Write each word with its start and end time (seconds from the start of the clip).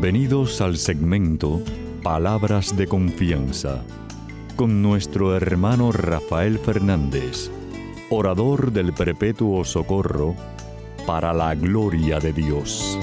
Bienvenidos 0.00 0.60
al 0.60 0.76
segmento 0.76 1.60
Palabras 2.04 2.76
de 2.76 2.86
Confianza 2.86 3.84
con 4.54 4.80
nuestro 4.80 5.34
hermano 5.36 5.90
Rafael 5.90 6.60
Fernández, 6.60 7.50
orador 8.08 8.70
del 8.70 8.92
Perpetuo 8.92 9.64
Socorro, 9.64 10.36
para 11.04 11.32
la 11.32 11.52
gloria 11.56 12.20
de 12.20 12.32
Dios. 12.32 12.96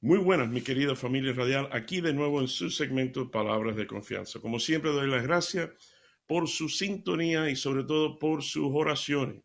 Muy 0.00 0.18
buenas, 0.18 0.48
mi 0.48 0.62
querida 0.62 0.96
familia 0.96 1.32
radial, 1.32 1.68
aquí 1.70 2.00
de 2.00 2.12
nuevo 2.12 2.40
en 2.40 2.48
su 2.48 2.70
segmento 2.70 3.30
Palabras 3.30 3.76
de 3.76 3.86
Confianza. 3.86 4.40
Como 4.40 4.58
siempre, 4.58 4.90
doy 4.90 5.08
las 5.08 5.22
gracias 5.22 5.70
por 6.28 6.46
su 6.46 6.68
sintonía 6.68 7.50
y 7.50 7.56
sobre 7.56 7.82
todo 7.82 8.18
por 8.18 8.44
sus 8.44 8.68
oraciones. 8.70 9.42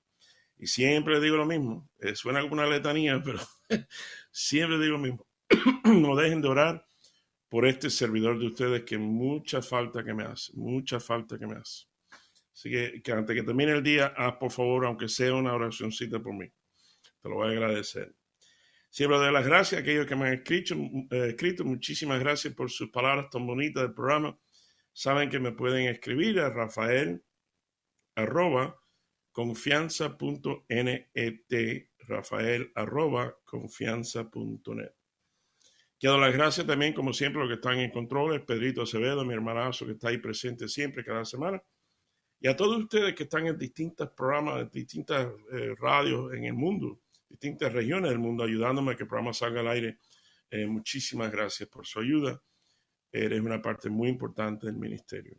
Y 0.57 0.67
siempre 0.67 1.19
digo 1.19 1.37
lo 1.37 1.45
mismo, 1.45 1.89
eh, 1.99 2.13
suena 2.13 2.39
alguna 2.39 2.67
letanía, 2.67 3.21
pero 3.23 3.39
siempre 4.31 4.77
digo 4.77 4.97
lo 4.97 4.99
mismo. 4.99 5.27
no 5.85 6.15
dejen 6.15 6.41
de 6.41 6.49
orar 6.49 6.85
por 7.47 7.65
este 7.65 7.89
servidor 7.89 8.37
de 8.37 8.47
ustedes 8.47 8.83
que 8.83 8.97
mucha 8.97 9.61
falta 9.61 10.03
que 10.03 10.13
me 10.13 10.23
hace, 10.23 10.51
mucha 10.55 10.99
falta 10.99 11.39
que 11.39 11.47
me 11.47 11.55
hace. 11.55 11.85
Así 12.53 12.69
que, 12.69 13.01
que 13.01 13.11
antes 13.13 13.35
que 13.35 13.43
termine 13.43 13.71
el 13.71 13.83
día, 13.83 14.13
haz 14.17 14.35
por 14.35 14.51
favor, 14.51 14.85
aunque 14.85 15.07
sea 15.07 15.33
una 15.33 15.53
oracióncita 15.53 16.19
por 16.19 16.33
mí. 16.33 16.47
Te 17.21 17.29
lo 17.29 17.35
voy 17.35 17.47
a 17.47 17.51
agradecer. 17.51 18.13
Siempre 18.89 19.17
doy 19.17 19.31
las 19.31 19.45
gracias 19.45 19.79
a 19.79 19.81
aquellos 19.81 20.05
que 20.05 20.15
me 20.15 20.27
han 20.27 20.33
escrito, 20.33 20.75
eh, 20.75 21.29
escrito. 21.29 21.63
Muchísimas 21.63 22.19
gracias 22.19 22.53
por 22.53 22.69
sus 22.69 22.89
palabras 22.89 23.29
tan 23.29 23.47
bonitas 23.47 23.83
del 23.83 23.93
programa 23.93 24.37
saben 24.93 25.29
que 25.29 25.39
me 25.39 25.51
pueden 25.51 25.87
escribir 25.87 26.39
a 26.39 26.49
Rafael 26.49 27.23
arroba 28.15 28.79
confianza.net, 29.31 31.07
Rafael 32.07 32.71
arroba 32.75 33.35
confianza.net. 33.43 34.91
Quiero 35.99 36.19
las 36.19 36.33
gracias 36.33 36.67
también, 36.67 36.93
como 36.93 37.13
siempre, 37.13 37.41
a 37.41 37.45
los 37.45 37.49
que 37.49 37.55
están 37.55 37.79
en 37.79 37.89
controles, 37.89 38.41
Pedrito 38.41 38.83
Acevedo, 38.83 39.25
mi 39.25 39.33
hermanazo 39.33 39.85
que 39.85 39.93
está 39.93 40.09
ahí 40.09 40.17
presente 40.17 40.67
siempre, 40.67 41.03
cada 41.03 41.25
semana, 41.25 41.63
y 42.39 42.47
a 42.47 42.55
todos 42.55 42.77
ustedes 42.77 43.15
que 43.15 43.23
están 43.23 43.47
en 43.47 43.57
distintos 43.57 44.09
programas, 44.11 44.69
distintas 44.69 45.27
eh, 45.53 45.73
radios 45.79 46.33
en 46.33 46.43
el 46.43 46.53
mundo, 46.53 46.99
distintas 47.29 47.71
regiones 47.71 48.11
del 48.11 48.19
mundo, 48.19 48.43
ayudándome 48.43 48.91
a 48.91 48.95
que 48.95 49.03
el 49.03 49.07
programa 49.07 49.33
salga 49.33 49.61
al 49.61 49.69
aire. 49.69 49.99
Eh, 50.51 50.67
muchísimas 50.67 51.31
gracias 51.31 51.69
por 51.69 51.87
su 51.87 52.01
ayuda 52.01 52.43
eres 53.13 53.39
una 53.39 53.61
parte 53.61 53.89
muy 53.89 54.09
importante 54.09 54.65
del 54.65 54.75
ministerio. 54.75 55.37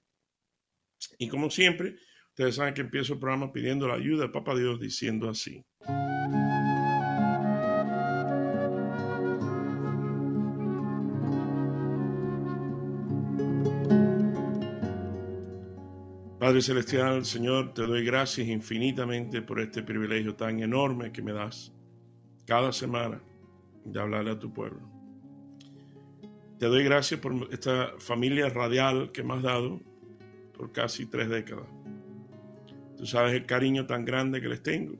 Y 1.19 1.29
como 1.29 1.51
siempre, 1.51 1.97
ustedes 2.29 2.55
saben 2.55 2.73
que 2.73 2.83
empiezo 2.83 3.15
el 3.15 3.19
programa 3.19 3.53
pidiendo 3.53 3.89
la 3.89 3.95
ayuda 3.95 4.25
de 4.25 4.29
Papa 4.31 4.55
Dios 4.55 4.81
diciendo 4.81 5.29
así. 5.29 5.63
Padre 16.39 16.61
Celestial, 16.61 17.25
Señor, 17.25 17.73
te 17.73 17.87
doy 17.87 18.05
gracias 18.05 18.49
infinitamente 18.49 19.41
por 19.41 19.61
este 19.61 19.83
privilegio 19.83 20.37
tan 20.37 20.61
enorme 20.61 21.11
que 21.11 21.23
me 21.23 21.33
das 21.33 21.73
cada 22.47 22.71
semana 22.71 23.23
de 23.85 23.99
hablarle 23.99 24.33
a 24.33 24.39
tu 24.39 24.53
pueblo. 24.53 24.94
Te 26.59 26.67
doy 26.67 26.85
gracias 26.85 27.21
por 27.21 27.49
esta 27.51 27.95
familia 27.99 28.49
radial 28.49 29.11
que 29.13 29.23
me 29.23 29.35
has 29.35 29.43
dado 29.43 29.81
por 30.57 30.71
casi 30.73 31.07
tres 31.07 31.29
décadas. 31.29 31.67
Tú 32.97 33.07
sabes 33.07 33.35
el 33.35 33.45
cariño 33.45 33.87
tan 33.87 34.05
grande 34.05 34.41
que 34.41 34.49
les 34.49 34.63
tengo. 34.63 34.95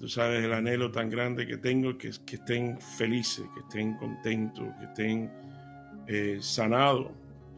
Tú 0.00 0.08
sabes 0.08 0.44
el 0.44 0.52
anhelo 0.52 0.90
tan 0.90 1.10
grande 1.10 1.46
que 1.46 1.58
tengo 1.58 1.96
que, 1.96 2.10
que 2.26 2.36
estén 2.36 2.80
felices, 2.80 3.44
que 3.54 3.60
estén 3.60 3.96
contentos, 3.98 4.66
que 4.78 4.84
estén 4.86 5.30
eh, 6.06 6.38
sanados. 6.40 7.12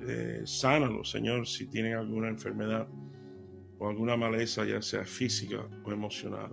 Eh, 0.07 0.43
sánalos, 0.45 1.11
Señor, 1.11 1.47
si 1.47 1.69
tienen 1.69 1.95
alguna 1.95 2.29
enfermedad 2.29 2.87
o 3.79 3.89
alguna 3.89 4.17
maleza, 4.17 4.65
ya 4.65 4.83
sea 4.83 5.05
física 5.05 5.65
o 5.85 5.93
emocional. 5.93 6.53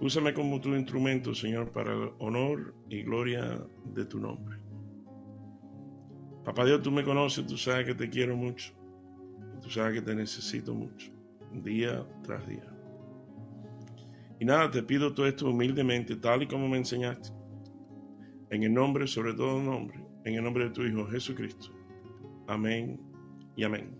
Úsame 0.00 0.32
como 0.32 0.60
tu 0.60 0.74
instrumento, 0.74 1.34
Señor, 1.34 1.70
para 1.72 1.92
el 1.92 2.10
honor 2.18 2.74
y 2.88 3.02
gloria 3.02 3.62
de 3.94 4.04
tu 4.06 4.18
nombre. 4.18 4.58
Papá 6.44 6.64
Dios, 6.64 6.82
tú 6.82 6.90
me 6.90 7.04
conoces, 7.04 7.46
tú 7.46 7.58
sabes 7.58 7.86
que 7.86 7.94
te 7.94 8.08
quiero 8.08 8.34
mucho. 8.34 8.72
Tú 9.60 9.68
sabes 9.68 9.94
que 9.94 10.02
te 10.02 10.14
necesito 10.14 10.74
mucho, 10.74 11.12
día 11.52 12.06
tras 12.22 12.46
día. 12.48 12.64
Y 14.38 14.44
nada, 14.46 14.70
te 14.70 14.82
pido 14.82 15.12
todo 15.12 15.26
esto 15.26 15.50
humildemente, 15.50 16.16
tal 16.16 16.42
y 16.42 16.46
como 16.46 16.66
me 16.66 16.78
enseñaste. 16.78 17.28
En 18.48 18.62
el 18.62 18.72
nombre, 18.72 19.06
sobre 19.06 19.34
todo 19.34 19.60
nombre, 19.60 20.02
en 20.24 20.34
el 20.34 20.42
nombre 20.42 20.64
de 20.64 20.70
tu 20.70 20.82
Hijo 20.82 21.06
Jesucristo. 21.08 21.68
Amén 22.46 22.98
y 23.54 23.64
amén. 23.64 23.99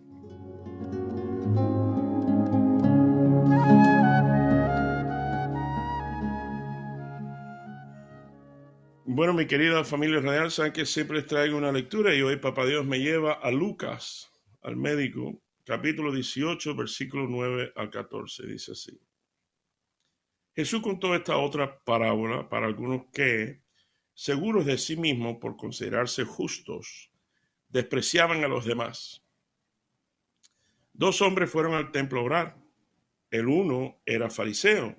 Bueno, 9.21 9.35
mi 9.35 9.47
querida 9.47 9.85
familia 9.85 10.19
radial, 10.23 10.51
saben 10.51 10.73
que 10.73 10.87
siempre 10.87 11.19
les 11.19 11.27
traigo 11.27 11.59
una 11.59 11.71
lectura 11.71 12.15
y 12.15 12.23
hoy 12.23 12.37
Papá 12.37 12.65
Dios 12.65 12.87
me 12.87 13.01
lleva 13.01 13.35
a 13.35 13.51
Lucas, 13.51 14.33
al 14.63 14.77
médico, 14.77 15.43
capítulo 15.67 16.11
18, 16.11 16.75
versículo 16.75 17.27
9 17.29 17.75
al 17.77 17.91
14. 17.91 18.47
Dice 18.47 18.73
así. 18.73 18.99
Jesús 20.55 20.81
contó 20.81 21.15
esta 21.15 21.37
otra 21.37 21.81
parábola 21.85 22.49
para 22.49 22.65
algunos 22.65 23.09
que, 23.13 23.61
seguros 24.15 24.65
de 24.65 24.79
sí 24.79 24.97
mismos 24.97 25.37
por 25.39 25.59
considerarse 25.59 26.25
justos, 26.25 27.11
despreciaban 27.69 28.43
a 28.43 28.49
los 28.49 28.65
demás. 28.65 29.23
Dos 30.95 31.21
hombres 31.21 31.51
fueron 31.51 31.75
al 31.75 31.93
templo 31.93 32.21
a 32.21 32.25
orar. 32.25 32.57
El 33.31 33.49
uno 33.49 34.01
era 34.07 34.31
fariseo 34.31 34.97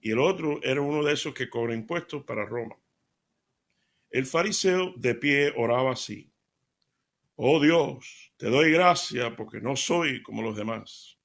y 0.00 0.12
el 0.12 0.18
otro 0.18 0.62
era 0.62 0.80
uno 0.80 1.04
de 1.04 1.12
esos 1.12 1.34
que 1.34 1.50
cobra 1.50 1.74
impuestos 1.74 2.24
para 2.24 2.46
Roma. 2.46 2.76
El 4.14 4.26
fariseo 4.26 4.94
de 4.96 5.16
pie 5.16 5.52
oraba 5.56 5.90
así. 5.90 6.32
Oh 7.34 7.58
Dios, 7.58 8.32
te 8.36 8.48
doy 8.48 8.70
gracias 8.70 9.34
porque 9.36 9.60
no 9.60 9.74
soy 9.74 10.22
como 10.22 10.40
los 10.40 10.54
demás, 10.54 11.18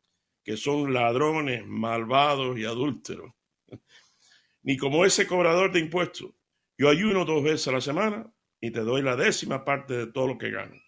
que 0.44 0.58
son 0.58 0.92
ladrones, 0.92 1.68
malvados 1.68 2.58
y 2.58 2.66
adúlteros, 2.66 3.32
ni 4.64 4.76
como 4.76 5.06
ese 5.06 5.28
cobrador 5.28 5.72
de 5.72 5.82
impuestos. 5.82 6.32
Yo 6.80 6.90
ayuno 6.90 7.26
dos 7.26 7.44
veces 7.44 7.68
a 7.68 7.74
la 7.74 7.82
semana 7.82 8.34
y 8.60 8.72
te 8.72 8.80
doy 8.80 9.04
la 9.04 9.16
décima 9.16 9.64
parte 9.64 9.96
de 9.96 10.08
todo 10.08 10.26
lo 10.26 10.40
que 10.40 10.50
gano. 10.50 10.82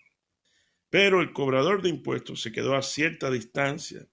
Pero 0.89 1.21
el 1.21 1.31
cobrador 1.33 1.83
de 1.83 1.89
impuestos 1.89 2.41
se 2.41 2.51
quedó 2.51 2.75
a 2.75 2.81
cierta 2.81 3.29
distancia 3.29 4.07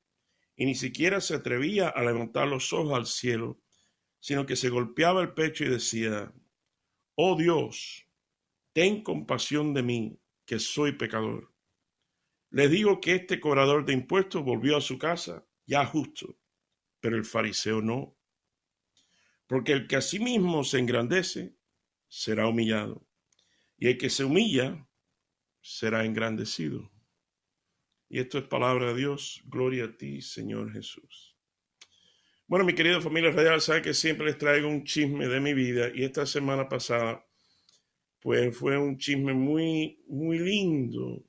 y 0.56 0.66
ni 0.66 0.74
siquiera 0.74 1.22
se 1.22 1.36
atrevía 1.36 1.88
a 1.88 2.04
levantar 2.04 2.48
los 2.48 2.70
ojos 2.74 2.92
al 2.92 3.06
cielo, 3.06 3.62
sino 4.20 4.44
que 4.44 4.56
se 4.56 4.68
golpeaba 4.68 5.22
el 5.22 5.32
pecho 5.32 5.64
y 5.64 5.70
decía, 5.70 6.34
Oh 7.20 7.34
Dios, 7.34 8.06
ten 8.72 9.02
compasión 9.02 9.74
de 9.74 9.82
mí, 9.82 10.20
que 10.46 10.60
soy 10.60 10.92
pecador. 10.92 11.52
Le 12.50 12.68
digo 12.68 13.00
que 13.00 13.16
este 13.16 13.40
cobrador 13.40 13.84
de 13.84 13.92
impuestos 13.92 14.44
volvió 14.44 14.76
a 14.76 14.80
su 14.80 14.98
casa 14.98 15.44
ya 15.66 15.84
justo, 15.84 16.38
pero 17.00 17.16
el 17.16 17.24
fariseo 17.24 17.82
no. 17.82 18.16
Porque 19.48 19.72
el 19.72 19.88
que 19.88 19.96
a 19.96 20.00
sí 20.00 20.20
mismo 20.20 20.62
se 20.62 20.78
engrandece 20.78 21.56
será 22.06 22.46
humillado, 22.46 23.04
y 23.76 23.88
el 23.88 23.98
que 23.98 24.10
se 24.10 24.22
humilla 24.22 24.88
será 25.60 26.04
engrandecido. 26.04 26.88
Y 28.08 28.20
esto 28.20 28.38
es 28.38 28.44
palabra 28.44 28.92
de 28.92 28.94
Dios. 28.94 29.42
Gloria 29.46 29.86
a 29.86 29.96
ti, 29.96 30.22
Señor 30.22 30.72
Jesús. 30.72 31.27
Bueno, 32.48 32.64
mi 32.64 32.74
querida 32.74 32.98
familia 33.02 33.30
radial, 33.30 33.60
sabe 33.60 33.82
que 33.82 33.92
siempre 33.92 34.24
les 34.24 34.38
traigo 34.38 34.68
un 34.68 34.82
chisme 34.82 35.28
de 35.28 35.38
mi 35.38 35.52
vida 35.52 35.90
y 35.94 36.02
esta 36.02 36.24
semana 36.24 36.66
pasada, 36.66 37.22
pues 38.20 38.56
fue 38.56 38.78
un 38.78 38.96
chisme 38.96 39.34
muy, 39.34 40.02
muy 40.08 40.38
lindo 40.38 41.26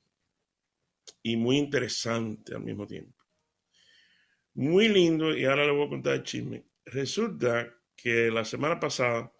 y 1.22 1.36
muy 1.36 1.58
interesante 1.58 2.54
al 2.54 2.62
mismo 2.62 2.86
tiempo. 2.86 3.22
Muy 4.54 4.88
lindo 4.88 5.36
y 5.36 5.44
ahora 5.44 5.66
le 5.66 5.72
voy 5.72 5.88
a 5.88 5.90
contar 5.90 6.14
el 6.14 6.22
chisme. 6.22 6.64
Resulta 6.86 7.70
que 7.94 8.30
la 8.30 8.42
semana 8.42 8.80
pasada, 8.80 9.30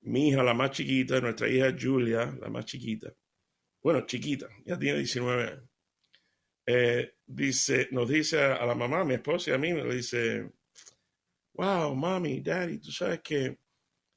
mi 0.00 0.30
hija, 0.30 0.42
la 0.42 0.52
más 0.52 0.72
chiquita, 0.72 1.20
nuestra 1.20 1.48
hija 1.48 1.76
Julia, 1.80 2.36
la 2.40 2.48
más 2.50 2.64
chiquita, 2.64 3.14
bueno, 3.80 4.04
chiquita, 4.04 4.48
ya 4.66 4.76
tiene 4.76 4.98
19 4.98 5.42
años, 5.44 5.70
eh, 6.66 7.14
dice, 7.24 7.88
nos 7.92 8.08
dice 8.08 8.42
a, 8.42 8.66
la 8.66 8.74
mamá, 8.74 9.04
mi 9.04 9.14
esposa 9.14 9.52
y 9.52 9.54
a 9.54 9.58
mí, 9.58 9.72
le 9.72 9.94
dice, 9.94 10.57
wow, 11.58 11.94
mami, 11.94 12.40
daddy, 12.40 12.78
tú 12.78 12.90
sabes 12.90 13.20
que 13.20 13.58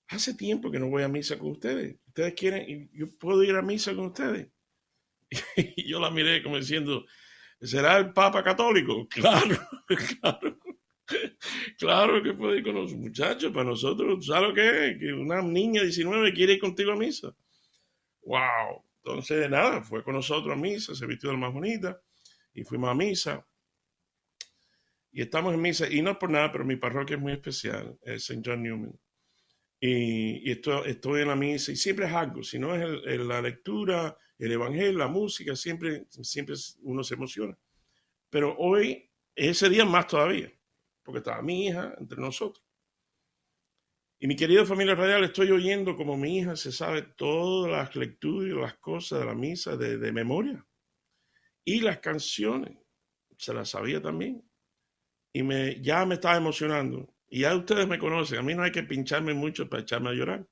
hace 0.07 0.33
tiempo 0.35 0.71
que 0.71 0.79
no 0.79 0.89
voy 0.89 1.03
a 1.03 1.09
misa 1.09 1.37
con 1.37 1.51
ustedes. 1.51 1.97
Ustedes 2.07 2.33
quieren, 2.35 2.89
yo 2.93 3.07
puedo 3.19 3.43
ir 3.43 3.55
a 3.55 3.61
misa 3.61 3.93
con 3.93 4.05
ustedes. 4.07 4.47
Y 5.75 5.89
yo 5.89 5.99
la 5.99 6.09
miré 6.11 6.43
como 6.43 6.57
diciendo, 6.57 7.05
¿Será 7.61 7.97
el 7.97 8.11
Papa 8.11 8.43
Católico? 8.43 9.07
Claro, 9.09 9.57
claro. 9.87 10.57
Claro 11.77 12.23
que 12.23 12.33
puede 12.33 12.59
ir 12.59 12.63
con 12.63 12.75
los 12.75 12.93
muchachos. 12.93 13.51
Para 13.51 13.65
nosotros, 13.65 14.25
¿sabes 14.25 14.49
lo 14.49 14.55
que 14.55 14.87
es? 14.87 14.97
Que 14.97 15.13
una 15.13 15.41
niña 15.41 15.81
de 15.81 15.87
19 15.87 16.33
quiere 16.33 16.53
ir 16.53 16.59
contigo 16.59 16.91
a 16.91 16.95
misa. 16.95 17.35
¡Wow! 18.23 18.83
Entonces, 19.03 19.49
nada, 19.49 19.81
fue 19.81 20.03
con 20.03 20.15
nosotros 20.15 20.53
a 20.53 20.55
misa, 20.59 20.95
se 20.95 21.05
vistió 21.05 21.29
de 21.29 21.35
la 21.35 21.41
más 21.41 21.53
bonita 21.53 21.99
y 22.53 22.63
fuimos 22.63 22.89
a 22.89 22.95
misa. 22.95 23.45
Y 25.11 25.21
estamos 25.21 25.53
en 25.53 25.61
misa, 25.61 25.89
y 25.89 26.01
no 26.01 26.17
por 26.17 26.29
nada, 26.29 26.51
pero 26.51 26.63
mi 26.65 26.77
parroquia 26.77 27.17
es 27.17 27.21
muy 27.21 27.33
especial, 27.33 27.97
es 28.03 28.29
St. 28.29 28.41
John 28.45 28.63
Newman. 28.63 28.97
Y, 29.79 30.47
y 30.47 30.51
esto, 30.51 30.85
estoy 30.85 31.21
en 31.21 31.27
la 31.29 31.35
misa 31.35 31.71
y 31.71 31.75
siempre 31.75 32.05
es 32.05 32.13
algo, 32.13 32.43
si 32.43 32.59
no 32.59 32.75
es 32.75 33.19
la 33.19 33.41
lectura, 33.41 34.15
el 34.37 34.51
evangelio, 34.51 34.97
la 34.97 35.07
música, 35.07 35.55
siempre, 35.55 36.05
siempre 36.09 36.55
uno 36.81 37.03
se 37.03 37.13
emociona. 37.13 37.57
Pero 38.29 38.55
hoy, 38.57 39.09
ese 39.35 39.69
día 39.69 39.85
más 39.85 40.07
todavía, 40.07 40.51
porque 41.03 41.19
estaba 41.19 41.41
mi 41.41 41.67
hija 41.67 41.93
entre 41.99 42.19
nosotros. 42.19 42.65
Y 44.19 44.27
mi 44.27 44.35
querida 44.35 44.65
familia 44.65 44.95
radial, 44.95 45.23
estoy 45.23 45.51
oyendo 45.51 45.95
como 45.95 46.15
mi 46.15 46.37
hija 46.37 46.55
se 46.55 46.71
sabe 46.71 47.01
todas 47.01 47.71
las 47.71 47.95
lecturas 47.95 48.55
las 48.55 48.77
cosas 48.77 49.19
de 49.19 49.25
la 49.25 49.35
misa 49.35 49.75
de, 49.75 49.97
de 49.97 50.11
memoria. 50.11 50.65
Y 51.65 51.81
las 51.81 51.99
canciones, 51.99 52.77
se 53.37 53.53
las 53.53 53.69
sabía 53.69 54.01
también. 54.01 54.43
Y 55.33 55.43
me, 55.43 55.81
ya 55.81 56.05
me 56.05 56.15
estaba 56.15 56.37
emocionando. 56.37 57.13
Y 57.29 57.41
ya 57.41 57.55
ustedes 57.55 57.87
me 57.87 57.99
conocen, 57.99 58.39
a 58.39 58.41
mí 58.43 58.53
no 58.53 58.63
hay 58.63 58.71
que 58.71 58.83
pincharme 58.83 59.33
mucho 59.33 59.69
para 59.69 59.83
echarme 59.83 60.09
a 60.09 60.13
llorar. 60.13 60.45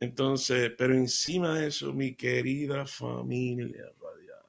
Entonces, 0.00 0.72
pero 0.76 0.94
encima 0.94 1.54
de 1.54 1.68
eso, 1.68 1.92
mi 1.92 2.14
querida 2.14 2.86
familia 2.86 3.84
radial, 4.00 4.46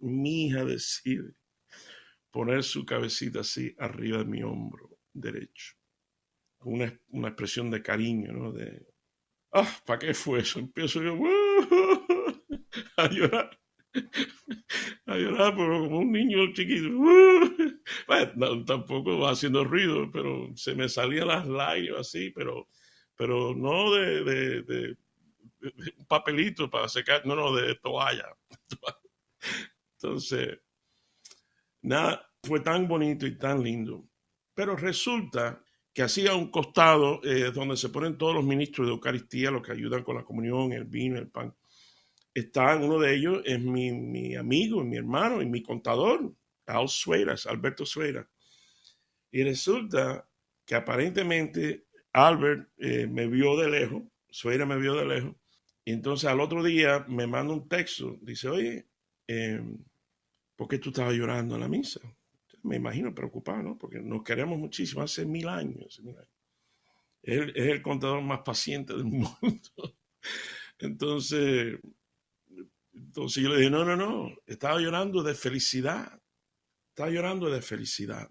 mi 0.00 0.46
hija 0.46 0.64
decide 0.64 1.34
poner 2.30 2.62
su 2.64 2.84
cabecita 2.84 3.40
así 3.40 3.74
arriba 3.78 4.18
de 4.18 4.24
mi 4.24 4.42
hombro 4.42 4.98
derecho, 5.12 5.74
una, 6.64 6.98
una 7.10 7.28
expresión 7.28 7.70
de 7.70 7.82
cariño, 7.82 8.32
¿no? 8.32 8.52
De, 8.52 8.86
ah, 9.52 9.68
¿para 9.86 10.00
qué 10.00 10.14
fue 10.14 10.40
eso? 10.40 10.60
Empiezo 10.60 11.02
yo 11.02 11.16
a 12.96 13.08
llorar, 13.08 13.58
a 15.06 15.16
llorar, 15.16 15.54
pero 15.56 15.80
como 15.80 15.98
un 15.98 16.12
niño 16.12 16.52
chiquito. 16.52 16.88
Bueno, 18.06 18.64
tampoco 18.64 19.18
va 19.18 19.32
haciendo 19.32 19.64
ruido, 19.64 20.10
pero 20.12 20.50
se 20.54 20.74
me 20.74 20.88
salían 20.88 21.28
las 21.28 21.46
lágrimas 21.46 22.00
así, 22.00 22.30
pero, 22.30 22.68
pero 23.16 23.54
no 23.54 23.92
de, 23.92 24.96
un 25.60 26.06
papelito 26.06 26.70
para 26.70 26.88
secar, 26.88 27.26
no, 27.26 27.34
no, 27.34 27.54
de 27.54 27.74
toalla. 27.76 28.26
Entonces, 29.96 30.58
nada, 31.82 32.30
fue 32.42 32.60
tan 32.60 32.86
bonito 32.86 33.26
y 33.26 33.36
tan 33.36 33.62
lindo. 33.62 34.04
Pero 34.54 34.76
resulta 34.76 35.62
que 35.92 36.02
así 36.02 36.26
a 36.26 36.34
un 36.34 36.50
costado, 36.50 37.20
eh, 37.24 37.50
donde 37.52 37.76
se 37.76 37.88
ponen 37.88 38.16
todos 38.16 38.34
los 38.34 38.44
ministros 38.44 38.86
de 38.86 38.92
Eucaristía, 38.92 39.50
los 39.50 39.62
que 39.62 39.72
ayudan 39.72 40.02
con 40.02 40.16
la 40.16 40.24
comunión, 40.24 40.72
el 40.72 40.84
vino, 40.84 41.18
el 41.18 41.28
pan, 41.28 41.54
está 42.34 42.76
uno 42.76 42.98
de 42.98 43.14
ellos, 43.14 43.42
es 43.44 43.60
mi, 43.60 43.92
mi 43.92 44.36
amigo, 44.36 44.82
mi 44.84 44.96
hermano 44.96 45.42
y 45.42 45.46
mi 45.46 45.62
contador, 45.62 46.34
Al 46.66 46.88
Sueras, 46.88 47.46
Alberto 47.46 47.84
Sueira. 47.84 48.28
Y 49.30 49.42
resulta 49.42 50.28
que 50.64 50.74
aparentemente 50.74 51.86
Albert 52.12 52.70
eh, 52.78 53.06
me 53.06 53.26
vio 53.26 53.56
de 53.56 53.70
lejos, 53.70 54.02
Sueira 54.30 54.66
me 54.66 54.78
vio 54.78 54.94
de 54.94 55.06
lejos, 55.06 55.34
y 55.84 55.92
entonces 55.92 56.28
al 56.28 56.40
otro 56.40 56.62
día 56.62 57.04
me 57.08 57.26
manda 57.26 57.52
un 57.52 57.68
texto, 57.68 58.16
dice, 58.22 58.48
oye, 58.48 58.86
eh, 59.26 59.60
¿por 60.56 60.68
qué 60.68 60.78
tú 60.78 60.90
estabas 60.90 61.14
llorando 61.14 61.56
en 61.56 61.60
la 61.60 61.68
misa? 61.68 62.00
Me 62.62 62.76
imagino 62.76 63.14
preocupado, 63.14 63.62
¿no? 63.62 63.78
Porque 63.78 64.00
nos 64.00 64.22
queremos 64.22 64.58
muchísimo, 64.58 65.02
hace 65.02 65.26
mil 65.26 65.48
años. 65.48 66.00
Mil 66.00 66.16
años. 66.16 66.28
Es 67.22 67.52
el 67.54 67.82
contador 67.82 68.22
más 68.22 68.40
paciente 68.40 68.92
del 68.92 69.04
mundo. 69.04 69.28
Entonces, 70.78 71.78
entonces 72.94 73.42
yo 73.42 73.48
le 73.50 73.58
dije, 73.58 73.70
no, 73.70 73.84
no, 73.84 73.96
no, 73.96 74.34
estaba 74.46 74.80
llorando 74.80 75.22
de 75.22 75.34
felicidad. 75.34 76.20
Estaba 76.88 77.10
llorando 77.10 77.50
de 77.50 77.62
felicidad. 77.62 78.30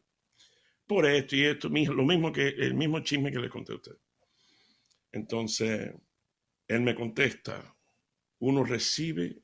Por 0.85 1.05
esto 1.05 1.35
y 1.35 1.45
esto, 1.45 1.69
lo 1.69 2.05
mismo 2.05 2.31
que 2.31 2.49
el 2.49 2.73
mismo 2.75 2.99
chisme 2.99 3.31
que 3.31 3.39
le 3.39 3.49
conté 3.49 3.71
a 3.71 3.75
usted. 3.75 3.97
Entonces, 5.11 5.93
él 6.67 6.81
me 6.81 6.95
contesta, 6.95 7.75
uno 8.39 8.63
recibe 8.63 9.41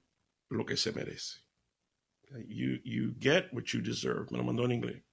lo 0.49 0.65
que 0.65 0.77
se 0.77 0.91
merece. 0.91 1.41
You, 2.47 2.79
you 2.83 3.15
get 3.19 3.45
what 3.53 3.63
you 3.65 3.81
deserve. 3.81 4.27
Me 4.31 4.37
lo 4.37 4.43
mandó 4.43 4.65
en 4.65 4.73
inglés. 4.73 5.03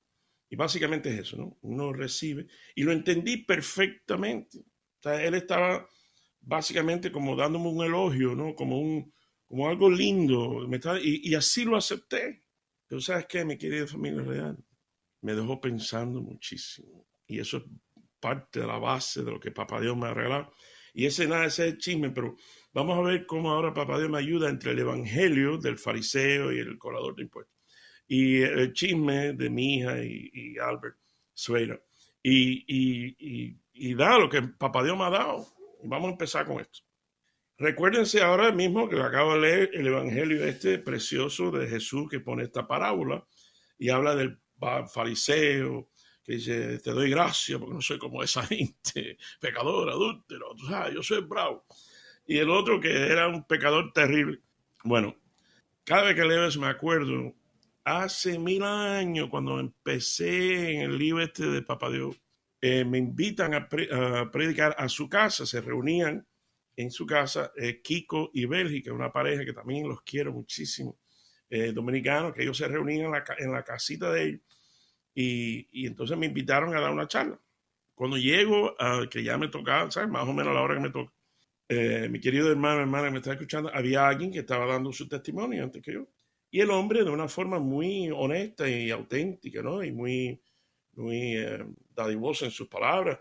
Y 0.51 0.57
básicamente 0.57 1.13
es 1.13 1.21
eso, 1.21 1.37
¿no? 1.37 1.59
Uno 1.63 1.93
recibe. 1.93 2.47
Y 2.75 2.83
lo 2.83 2.93
entendí 2.93 3.39
perfectamente. 3.39 4.59
O 4.59 5.03
sea, 5.03 5.23
él 5.23 5.35
estaba 5.35 5.89
básicamente 6.41 7.11
como 7.11 7.37
dándome 7.37 7.69
un 7.69 7.85
elogio, 7.85 8.35
¿no? 8.35 8.55
Como 8.55 8.81
un, 8.81 9.13
como 9.55 9.69
algo 9.69 9.89
lindo. 9.89 10.69
y, 11.01 11.31
y, 11.31 11.35
así 11.37 11.65
lo 11.65 11.77
acepté. 11.77 12.43
Pero 12.89 13.01
¿sabes 13.01 13.27
qué, 13.27 13.45
mi 13.45 13.57
querida 13.57 13.87
familia 13.87 14.23
real? 14.23 14.59
Me 15.21 15.33
dejó 15.33 15.61
pensando 15.61 16.21
muchísimo. 16.21 17.07
Y 17.29 17.39
eso 17.39 17.59
es 17.59 17.63
parte 18.19 18.59
de 18.59 18.67
la 18.67 18.79
base 18.79 19.23
de 19.23 19.31
lo 19.31 19.39
que 19.39 19.53
Papá 19.53 19.81
Dios 19.81 19.97
me 19.97 20.09
ha 20.09 20.15
regalado. 20.15 20.53
Y 20.93 21.07
ese 21.07 21.29
nada, 21.29 21.45
es 21.45 21.61
el 21.61 21.79
chisme, 21.79 22.11
pero 22.11 22.35
vamos 22.73 22.99
a 22.99 23.03
ver 23.03 23.27
cómo 23.27 23.53
ahora 23.53 23.73
Papá 23.73 23.97
Dios 23.97 24.11
me 24.11 24.19
ayuda 24.19 24.51
entre 24.51 24.73
el 24.73 24.81
evangelio 24.81 25.57
del 25.57 25.79
fariseo 25.79 26.53
y 26.53 26.59
el 26.59 26.77
colador 26.77 27.15
de 27.15 27.23
impuestos. 27.23 27.57
Y 28.09 28.43
el 28.43 28.73
chisme 28.73 29.35
de 29.35 29.51
mi 29.51 29.77
hija 29.77 30.03
y, 30.03 30.59
Albert 30.59 30.97
Sueira. 31.33 31.81
Y, 32.25 32.65
y, 32.67 33.57
y 33.73 33.95
da 33.95 34.19
lo 34.19 34.29
que 34.29 34.43
Papá 34.43 34.83
Dios 34.83 34.99
me 34.99 35.05
ha 35.05 35.11
dado. 35.11 35.47
Vamos 35.85 36.09
a 36.09 36.13
empezar 36.13 36.45
con 36.45 36.61
esto. 36.61 36.81
Recuérdense 37.57 38.21
ahora 38.21 38.51
mismo 38.51 38.89
que 38.89 39.01
acabo 39.01 39.35
de 39.35 39.41
leer 39.41 39.71
el 39.75 39.87
evangelio 39.87 40.45
este 40.45 40.79
precioso 40.79 41.51
de 41.51 41.69
Jesús 41.69 42.09
que 42.11 42.21
pone 42.21 42.43
esta 42.43 42.67
parábola 42.67 43.25
y 43.79 43.91
habla 43.91 44.17
del 44.17 44.39
fariseo 44.93 45.91
que 46.25 46.35
dice, 46.35 46.79
te 46.79 46.91
doy 46.91 47.11
gracias 47.11 47.59
porque 47.59 47.75
no 47.75 47.83
soy 47.83 47.99
como 47.99 48.23
esa 48.23 48.43
gente, 48.47 49.19
pecador, 49.41 49.91
adúltero, 49.91 50.55
tú 50.57 50.67
sabes, 50.67 50.95
yo 50.95 51.03
soy 51.03 51.21
bravo. 51.21 51.65
Y 52.27 52.39
el 52.39 52.51
otro 52.51 52.81
que 52.81 52.91
era 52.91 53.29
un 53.29 53.47
pecador 53.47 53.93
terrible. 53.93 54.41
Bueno, 54.83 55.15
cada 55.85 56.05
vez 56.05 56.15
que 56.15 56.25
leo 56.25 56.47
eso 56.47 56.61
me 56.61 56.69
acuerdo, 56.69 57.35
hace 57.85 58.39
mil 58.39 58.63
años 58.63 59.29
cuando 59.31 59.61
empecé 59.61 60.77
en 60.77 60.81
el 60.91 60.99
libro 60.99 61.23
este 61.23 61.47
de 61.47 61.63
Papa 61.63 61.91
Dios, 61.91 62.17
eh, 62.61 62.85
me 62.85 62.97
invitan 62.97 63.53
a, 63.55 63.69
predicar 63.69 64.75
a 64.79 64.89
su 64.89 65.07
casa, 65.07 65.45
se 65.45 65.61
reunían 65.61 66.27
en 66.77 66.91
su 66.91 67.07
casa, 67.07 67.53
eh, 67.57 67.81
Kiko 67.83 68.31
y 68.35 68.47
Bélgica, 68.47 68.93
una 68.93 69.13
pareja 69.13 69.45
que 69.45 69.53
también 69.53 69.89
los 69.89 70.03
quiero 70.03 70.33
muchísimo, 70.33 70.99
eh, 71.49 71.73
dominicanos, 71.73 72.35
que 72.35 72.43
ellos 72.43 72.57
se 72.57 72.69
reunían 72.69 73.07
en 73.07 73.13
la, 73.13 73.25
en 73.39 73.53
la 73.53 73.63
casita 73.63 74.11
de 74.11 74.25
ellos 74.25 74.41
y, 75.15 75.69
y, 75.71 75.87
entonces 75.87 76.19
me 76.19 76.27
invitaron 76.27 76.75
a 76.75 76.81
dar 76.81 76.93
una 76.93 77.07
charla. 77.07 77.41
Cuando 77.95 78.17
llego, 78.17 78.75
a, 78.81 79.09
que 79.09 79.23
ya 79.23 79.39
me 79.39 79.49
tocaba, 79.49 79.91
¿sabes? 79.91 80.11
Más 80.11 80.29
o 80.29 80.33
menos 80.33 80.51
a 80.51 80.55
la 80.55 80.63
hora 80.63 80.75
que 80.75 80.81
me 80.81 80.91
toca, 80.91 81.13
eh, 81.69 82.09
mi 82.11 82.21
querido 82.21 82.51
hermano, 82.51 82.81
hermana 82.81 83.07
que 83.07 83.13
me 83.13 83.19
está 83.19 83.33
escuchando, 83.33 83.71
había 83.73 84.09
alguien 84.09 84.33
que 84.33 84.41
estaba 84.41 84.67
dando 84.67 84.93
su 84.93 85.09
testimonio 85.09 85.63
antes 85.63 85.83
que 85.83 85.93
yo. 85.95 86.09
Y 86.51 86.61
el 86.61 86.71
hombre, 86.71 87.05
de 87.05 87.11
una 87.11 87.29
forma 87.29 87.59
muy 87.59 88.11
honesta 88.11 88.69
y 88.69 88.91
auténtica, 88.91 89.63
¿no? 89.63 89.83
Y 89.83 89.93
muy, 89.93 90.41
muy 90.95 91.37
eh, 91.37 91.65
dadivosa 91.91 92.47
en 92.47 92.51
sus 92.51 92.69
palabras, 92.69 93.21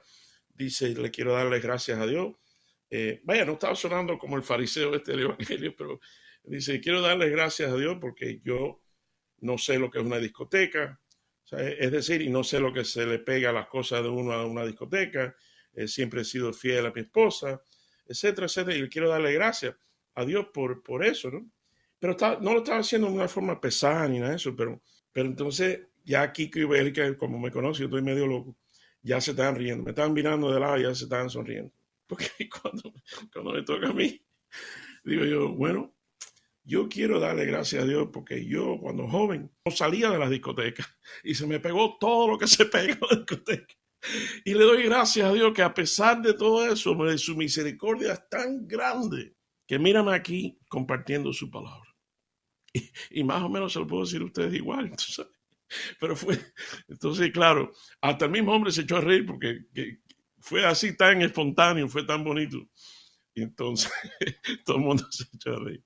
dice, 0.50 0.90
le 0.90 1.12
quiero 1.12 1.34
darle 1.34 1.60
gracias 1.60 2.00
a 2.00 2.08
Dios 2.08 2.36
eh, 2.96 3.22
vaya, 3.24 3.44
no 3.44 3.54
estaba 3.54 3.74
sonando 3.74 4.20
como 4.20 4.38
el 4.38 4.44
fariseo 4.44 4.94
este 4.94 5.14
del 5.14 5.22
Evangelio, 5.22 5.74
pero 5.78 6.00
dice, 6.44 6.80
quiero 6.80 7.02
darle 7.02 7.28
gracias 7.28 7.72
a 7.72 7.76
Dios 7.76 7.98
porque 8.00 8.40
yo 8.44 8.84
no 9.40 9.58
sé 9.58 9.80
lo 9.80 9.90
que 9.90 9.98
es 9.98 10.06
una 10.06 10.20
discoteca, 10.20 11.02
es 11.58 11.92
decir, 11.92 12.22
y 12.22 12.30
no 12.30 12.44
sé 12.44 12.60
lo 12.60 12.72
que 12.72 12.86
se 12.86 13.08
le 13.08 13.18
pega 13.18 13.50
a 13.50 13.54
las 13.54 13.66
cosas 13.66 14.04
de 14.04 14.10
uno 14.10 14.32
a 14.32 14.46
una 14.46 14.64
discoteca, 14.64 15.36
eh, 15.74 15.88
siempre 15.88 16.22
he 16.22 16.24
sido 16.24 16.54
fiel 16.54 16.86
a 16.86 16.92
mi 16.92 17.02
esposa, 17.02 17.64
etcétera, 18.06 18.46
etcétera, 18.46 18.78
y 18.78 18.88
quiero 18.90 19.10
darle 19.10 19.34
gracias 19.34 19.76
a 20.14 20.24
Dios 20.24 20.50
por, 20.54 20.84
por 20.84 21.04
eso, 21.04 21.32
¿no? 21.32 21.50
Pero 21.98 22.16
no 22.42 22.54
lo 22.54 22.60
estaba 22.60 22.78
haciendo 22.78 23.08
de 23.08 23.14
una 23.14 23.28
forma 23.28 23.60
pesada 23.60 24.08
ni 24.08 24.20
nada 24.20 24.32
de 24.32 24.36
eso, 24.36 24.56
pero, 24.56 24.84
pero 25.12 25.28
entonces 25.28 25.88
ya 26.06 26.32
Kiko 26.32 26.60
y 26.60 26.66
Bélgica, 26.66 27.18
como 27.18 27.40
me 27.40 27.50
conoce, 27.50 27.80
yo 27.80 27.86
estoy 27.86 28.04
medio 28.04 28.28
loco, 28.28 28.56
ya 29.02 29.20
se 29.20 29.32
están 29.32 29.56
riendo, 29.56 29.84
me 29.84 29.92
están 29.92 30.14
mirando 30.14 30.54
de 30.54 30.60
lado 30.60 30.78
y 30.78 30.84
ya 30.84 30.94
se 30.94 31.06
están 31.06 31.32
sonriendo. 31.32 31.74
Porque 32.14 32.50
cuando, 33.34 33.54
me 33.54 33.64
toca 33.64 33.90
a 33.90 33.94
mí, 33.94 34.22
digo 35.04 35.26
yo, 35.26 35.54
bueno, 35.54 35.96
yo 36.64 36.88
quiero 36.88 37.20
darle 37.20 37.46
gracias 37.46 37.84
a 37.84 37.88
Dios 37.88 38.10
porque 38.14 38.46
yo 38.46 38.78
cuando 38.80 39.08
joven 39.08 39.52
no 39.66 39.72
salía 39.72 40.10
de 40.10 40.20
las 40.20 40.30
discotecas 40.30 40.88
y 41.24 41.36
se 41.36 41.46
me 41.48 41.60
pegó 41.60 41.98
todo 42.00 42.28
lo 42.28 42.38
que 42.38 42.48
se 42.48 42.66
pega 42.66 42.94
en 42.94 43.00
la 43.02 43.18
discoteca. 43.18 43.76
Y 44.44 44.54
le 44.54 44.64
doy 44.66 44.84
gracias 44.84 45.30
a 45.30 45.34
Dios 45.34 45.54
que 45.54 45.62
a 45.62 45.74
pesar 45.74 46.22
de 46.22 46.34
todo 46.34 46.66
eso, 46.66 46.96
su 47.18 47.36
misericordia 47.36 48.14
es 48.14 48.30
tan 48.30 48.68
grande 48.68 49.36
que 49.66 49.80
mírame 49.80 50.14
aquí 50.14 50.60
compartiendo 50.68 51.32
su 51.32 51.50
palabra. 51.50 51.90
Y, 53.12 53.24
más 53.24 53.44
o 53.44 53.50
menos 53.50 53.72
se 53.72 53.80
lo 53.80 53.88
puedo 53.88 54.04
decir 54.04 54.22
a 54.22 54.26
ustedes 54.26 54.54
igual. 54.54 54.92
Pero 56.00 56.16
fue, 56.16 56.38
entonces, 56.88 57.32
claro, 57.32 57.72
hasta 58.02 58.26
el 58.26 58.32
mismo 58.32 58.54
hombre 58.54 58.72
se 58.72 58.82
echó 58.82 58.98
a 58.98 59.02
reír 59.02 59.26
porque 59.26 59.62
fue 60.44 60.66
así 60.66 60.96
tan 60.96 61.22
espontáneo, 61.22 61.88
fue 61.88 62.04
tan 62.04 62.24
bonito. 62.24 62.58
Y 63.34 63.44
entonces 63.44 63.92
todo 64.66 64.78
el 64.78 64.84
mundo 64.84 65.08
se 65.10 65.24
echó 65.34 65.56
a 65.56 65.64
reír. 65.64 65.84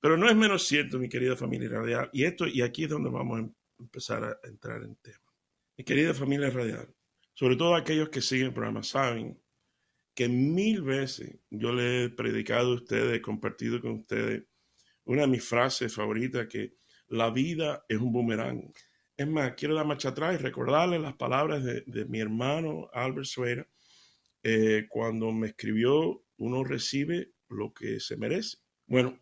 Pero 0.00 0.16
no 0.16 0.28
es 0.28 0.34
menos 0.34 0.66
cierto, 0.66 0.98
mi 0.98 1.08
querida 1.08 1.36
familia 1.36 1.68
radial. 1.68 2.10
Y 2.12 2.24
esto, 2.24 2.48
y 2.48 2.62
aquí 2.62 2.84
es 2.84 2.90
donde 2.90 3.10
vamos 3.10 3.40
a 3.40 3.48
empezar 3.78 4.24
a 4.24 4.48
entrar 4.48 4.82
en 4.82 4.96
tema. 4.96 5.24
Mi 5.76 5.84
querida 5.84 6.12
familia 6.12 6.50
radial, 6.50 6.92
sobre 7.32 7.56
todo 7.56 7.76
aquellos 7.76 8.08
que 8.08 8.20
siguen 8.20 8.48
el 8.48 8.54
programa, 8.54 8.82
saben 8.82 9.40
que 10.14 10.28
mil 10.28 10.82
veces 10.82 11.38
yo 11.48 11.72
le 11.72 12.04
he 12.04 12.10
predicado 12.10 12.72
a 12.72 12.74
ustedes, 12.74 13.16
he 13.16 13.22
compartido 13.22 13.80
con 13.80 13.92
ustedes 13.92 14.44
una 15.04 15.22
de 15.22 15.28
mis 15.28 15.44
frases 15.44 15.94
favoritas, 15.94 16.48
que 16.48 16.74
la 17.08 17.30
vida 17.30 17.84
es 17.88 17.98
un 17.98 18.12
boomerang. 18.12 18.72
Es 19.20 19.28
más, 19.28 19.52
quiero 19.52 19.74
dar 19.74 19.84
marcha 19.84 20.08
atrás 20.08 20.34
y 20.34 20.38
recordarle 20.38 20.98
las 20.98 21.12
palabras 21.12 21.62
de, 21.62 22.06
mi 22.06 22.20
hermano 22.20 22.88
Albert 22.90 23.26
Suera 23.26 23.68
eh, 24.42 24.86
cuando 24.88 25.30
me 25.30 25.48
escribió, 25.48 26.24
uno 26.38 26.64
recibe 26.64 27.32
lo 27.50 27.74
que 27.74 28.00
se 28.00 28.16
merece. 28.16 28.56
Bueno, 28.86 29.20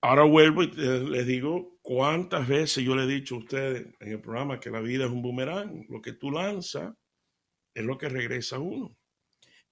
ahora 0.00 0.22
vuelvo 0.22 0.62
y 0.62 0.70
les 0.70 1.26
digo 1.26 1.76
cuántas 1.82 2.46
veces 2.46 2.84
yo 2.84 2.94
le 2.94 3.02
he 3.02 3.06
dicho 3.08 3.34
a 3.34 3.38
ustedes 3.38 3.88
en 3.98 4.12
el 4.12 4.20
programa 4.20 4.60
que 4.60 4.70
la 4.70 4.78
vida 4.78 5.06
es 5.06 5.10
un 5.10 5.22
boomerang. 5.22 5.86
Lo 5.88 6.00
que 6.00 6.12
tú 6.12 6.30
lanzas 6.30 6.94
es 7.74 7.84
lo 7.84 7.98
que 7.98 8.08
regresa 8.08 8.54
a 8.54 8.60
uno. 8.60 8.96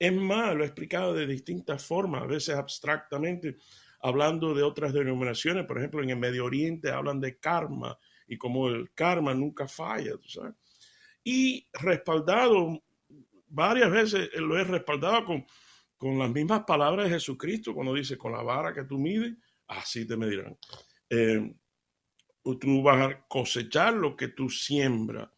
Es 0.00 0.12
más, 0.12 0.52
lo 0.56 0.64
he 0.64 0.66
explicado 0.66 1.14
de 1.14 1.28
distintas 1.28 1.87
formas, 1.87 2.25
a 2.25 2.26
veces 2.26 2.56
abstractamente, 2.56 3.58
hablando 4.00 4.52
de 4.52 4.64
otras 4.64 4.92
denominaciones. 4.92 5.64
Por 5.64 5.78
ejemplo, 5.78 6.02
en 6.02 6.11
el 6.11 6.18
Medio 6.18 6.44
Oriente 6.44 6.90
hablan 6.90 7.20
de 7.20 7.38
karma 7.38 7.96
y 8.26 8.37
como 8.37 8.69
el 8.69 8.93
karma 8.93 9.35
nunca 9.35 9.69
falla, 9.69 10.16
¿tú 10.16 10.28
sabes? 10.28 10.54
Y 11.23 11.66
respaldado, 11.73 12.83
varias 13.49 13.90
veces 13.90 14.31
lo 14.37 14.59
he 14.59 14.64
respaldado 14.64 15.25
con, 15.25 15.47
con 15.97 16.19
las 16.19 16.31
mismas 16.31 16.64
palabras 16.64 17.07
de 17.07 17.14
Jesucristo 17.14 17.75
cuando 17.75 17.95
dice, 17.95 18.19
con 18.19 18.33
la 18.33 18.43
vara 18.43 18.75
que 18.75 18.85
tú 18.85 18.99
mides, 18.99 19.35
así 19.69 20.07
te 20.07 20.16
medirán. 20.16 20.59
Eh, 21.09 21.54
tú 22.61 22.83
vas 22.83 23.11
a 23.11 23.26
cosechar 23.26 23.95
lo 23.95 24.16
que 24.16 24.28
tú 24.28 24.50
siembras, 24.50 25.31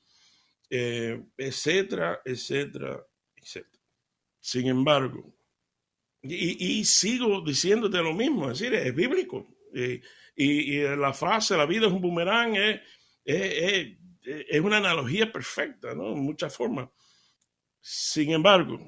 eh, 0.69 1.23
etcétera, 1.37 2.21
etcétera, 2.25 3.05
etcétera. 3.37 3.85
Sin 4.41 4.67
embargo, 4.67 5.33
y, 6.23 6.85
sigo 6.85 7.41
diciéndote 7.41 7.99
lo 7.99 8.13
mismo, 8.13 8.51
es 8.51 8.59
decir, 8.59 8.75
es 8.75 8.95
bíblico. 8.95 9.57
Y, 10.37 10.81
la 10.83 11.15
frase, 11.15 11.57
la 11.57 11.67
vida 11.67 11.87
es 11.87 11.93
un 11.93 12.03
boomerang, 12.03 12.55
es, 12.57 12.81
es, 13.25 14.61
una 14.61 14.77
analogía 14.77 15.33
perfecta, 15.33 15.95
¿no? 15.95 16.13
En 16.13 16.21
muchas 16.21 16.55
formas. 16.55 16.91
Sin 17.81 18.33
embargo, 18.33 18.79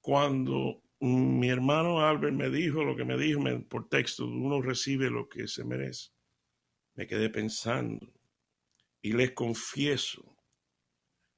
cuando 0.00 0.82
mi 1.00 1.48
hermano 1.48 2.00
Albert 2.00 2.34
me 2.34 2.48
dijo 2.48 2.84
lo 2.84 2.94
que 2.94 3.04
me 3.04 3.16
dijo 3.16 3.42
por 3.68 3.88
texto, 3.88 4.26
uno 4.26 4.62
recibe 4.62 5.10
lo 5.10 5.28
que 5.28 5.48
se 5.48 5.64
merece, 5.64 6.10
me 6.94 7.06
quedé 7.06 7.30
pensando 7.30 8.12
y 9.02 9.12
les 9.12 9.32
confieso 9.32 10.36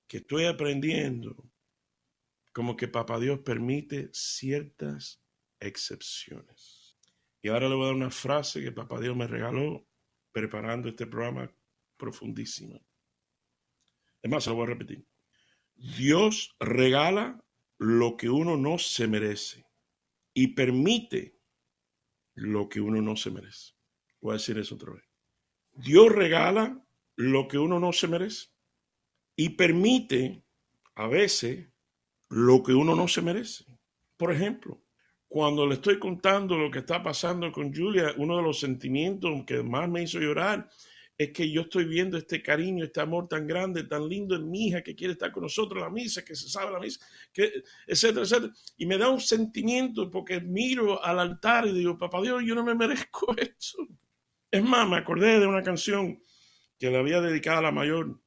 que 0.07 0.19
estoy 0.19 0.45
aprendiendo 0.45 1.51
como 2.53 2.77
que 2.77 2.89
Papá 2.89 3.19
Dios 3.19 3.41
permite 3.41 4.11
ciertas 4.13 5.23
excepciones. 5.59 6.72
Y 7.43 7.49
ahora 7.49 7.69
le 7.69 7.75
voy 7.75 7.85
a 7.85 7.87
dar 7.89 7.97
una 7.97 8.11
frase 8.11 8.63
que 8.63 8.73
Papá 8.73 9.01
Dios 9.01 9.17
me 9.17 9.27
regaló 9.27 9.85
preparando 10.31 10.89
este 10.89 11.07
programa 11.07 11.53
profundísimo. 11.97 12.81
Es 14.23 14.31
más, 14.31 14.45
se 14.45 14.51
lo 14.51 14.57
voy 14.57 14.67
a 14.67 14.71
repetir. 14.71 15.05
Dios 15.75 16.55
regala 16.61 17.45
lo 17.79 18.17
que 18.17 18.31
uno 18.31 18.57
no 18.57 18.79
se 18.79 19.09
merece 19.09 19.67
y 20.33 20.49
permite 20.55 21.37
lo 22.35 22.69
que 22.69 22.81
uno 22.81 23.03
no 23.03 23.17
se 23.17 23.31
merece. 23.31 23.75
Voy 24.21 24.31
a 24.31 24.35
decir 24.35 24.59
eso 24.59 24.77
otra 24.77 24.93
vez. 24.93 25.05
Dios 25.73 26.13
regala 26.13 26.85
lo 27.17 27.49
que 27.49 27.59
uno 27.59 27.81
no 27.81 27.93
se 27.93 28.07
merece 28.09 28.49
y 29.35 29.51
permite 29.51 30.45
a 30.95 31.09
veces 31.09 31.69
lo 32.29 32.63
que 32.63 32.73
uno 32.73 32.95
no 32.95 33.09
se 33.09 33.23
merece. 33.23 33.65
Por 34.17 34.33
ejemplo, 34.33 34.82
cuando 35.33 35.67
le 35.67 35.77
estoy 35.77 35.99
contando 35.99 36.59
lo 36.59 36.71
que 36.71 36.81
está 36.81 37.03
pasando 37.03 37.51
con 37.51 37.75
Julia, 37.75 38.13
uno 38.19 38.37
de 38.37 38.43
los 38.43 38.61
sentimientos 38.61 39.45
que 39.47 39.63
más 39.63 39.89
me 39.89 40.03
hizo 40.03 40.21
llorar 40.21 40.69
es 41.17 41.33
que 41.33 41.51
yo 41.51 41.63
estoy 41.63 41.87
viendo 41.87 42.19
este 42.19 42.43
cariño, 42.43 42.85
este 42.85 43.01
amor 43.01 43.29
tan 43.29 43.47
grande, 43.47 43.85
tan 43.85 44.07
lindo 44.07 44.37
en 44.37 44.51
mi 44.51 44.67
hija 44.67 44.83
que 44.83 44.95
quiere 44.95 45.15
estar 45.15 45.33
con 45.33 45.45
nosotros 45.45 45.79
en 45.79 45.85
la 45.85 45.91
misa, 45.91 46.23
que 46.23 46.35
se 46.35 46.51
sabe 46.51 46.73
la 46.73 46.81
misa, 46.81 47.01
que, 47.33 47.51
etcétera, 47.87 48.25
etcétera. 48.25 48.53
Y 48.77 48.85
me 48.85 48.99
da 48.99 49.09
un 49.09 49.23
sentimiento 49.23 50.11
porque 50.11 50.39
miro 50.39 51.03
al 51.03 51.19
altar 51.19 51.67
y 51.67 51.73
digo, 51.73 51.97
papá 51.97 52.21
Dios, 52.21 52.43
yo 52.45 52.55
no 52.55 52.63
me 52.63 52.75
merezco 52.75 53.35
esto. 53.39 53.89
Es 54.51 54.63
más, 54.63 54.87
me 54.87 54.99
acordé 54.99 55.41
de 55.41 55.47
una 55.47 55.63
canción 55.63 56.23
que 56.79 56.91
le 56.91 56.99
había 56.99 57.23
dedicado 57.23 57.61
a 57.61 57.63
la 57.63 57.73
mayor, 57.73 58.21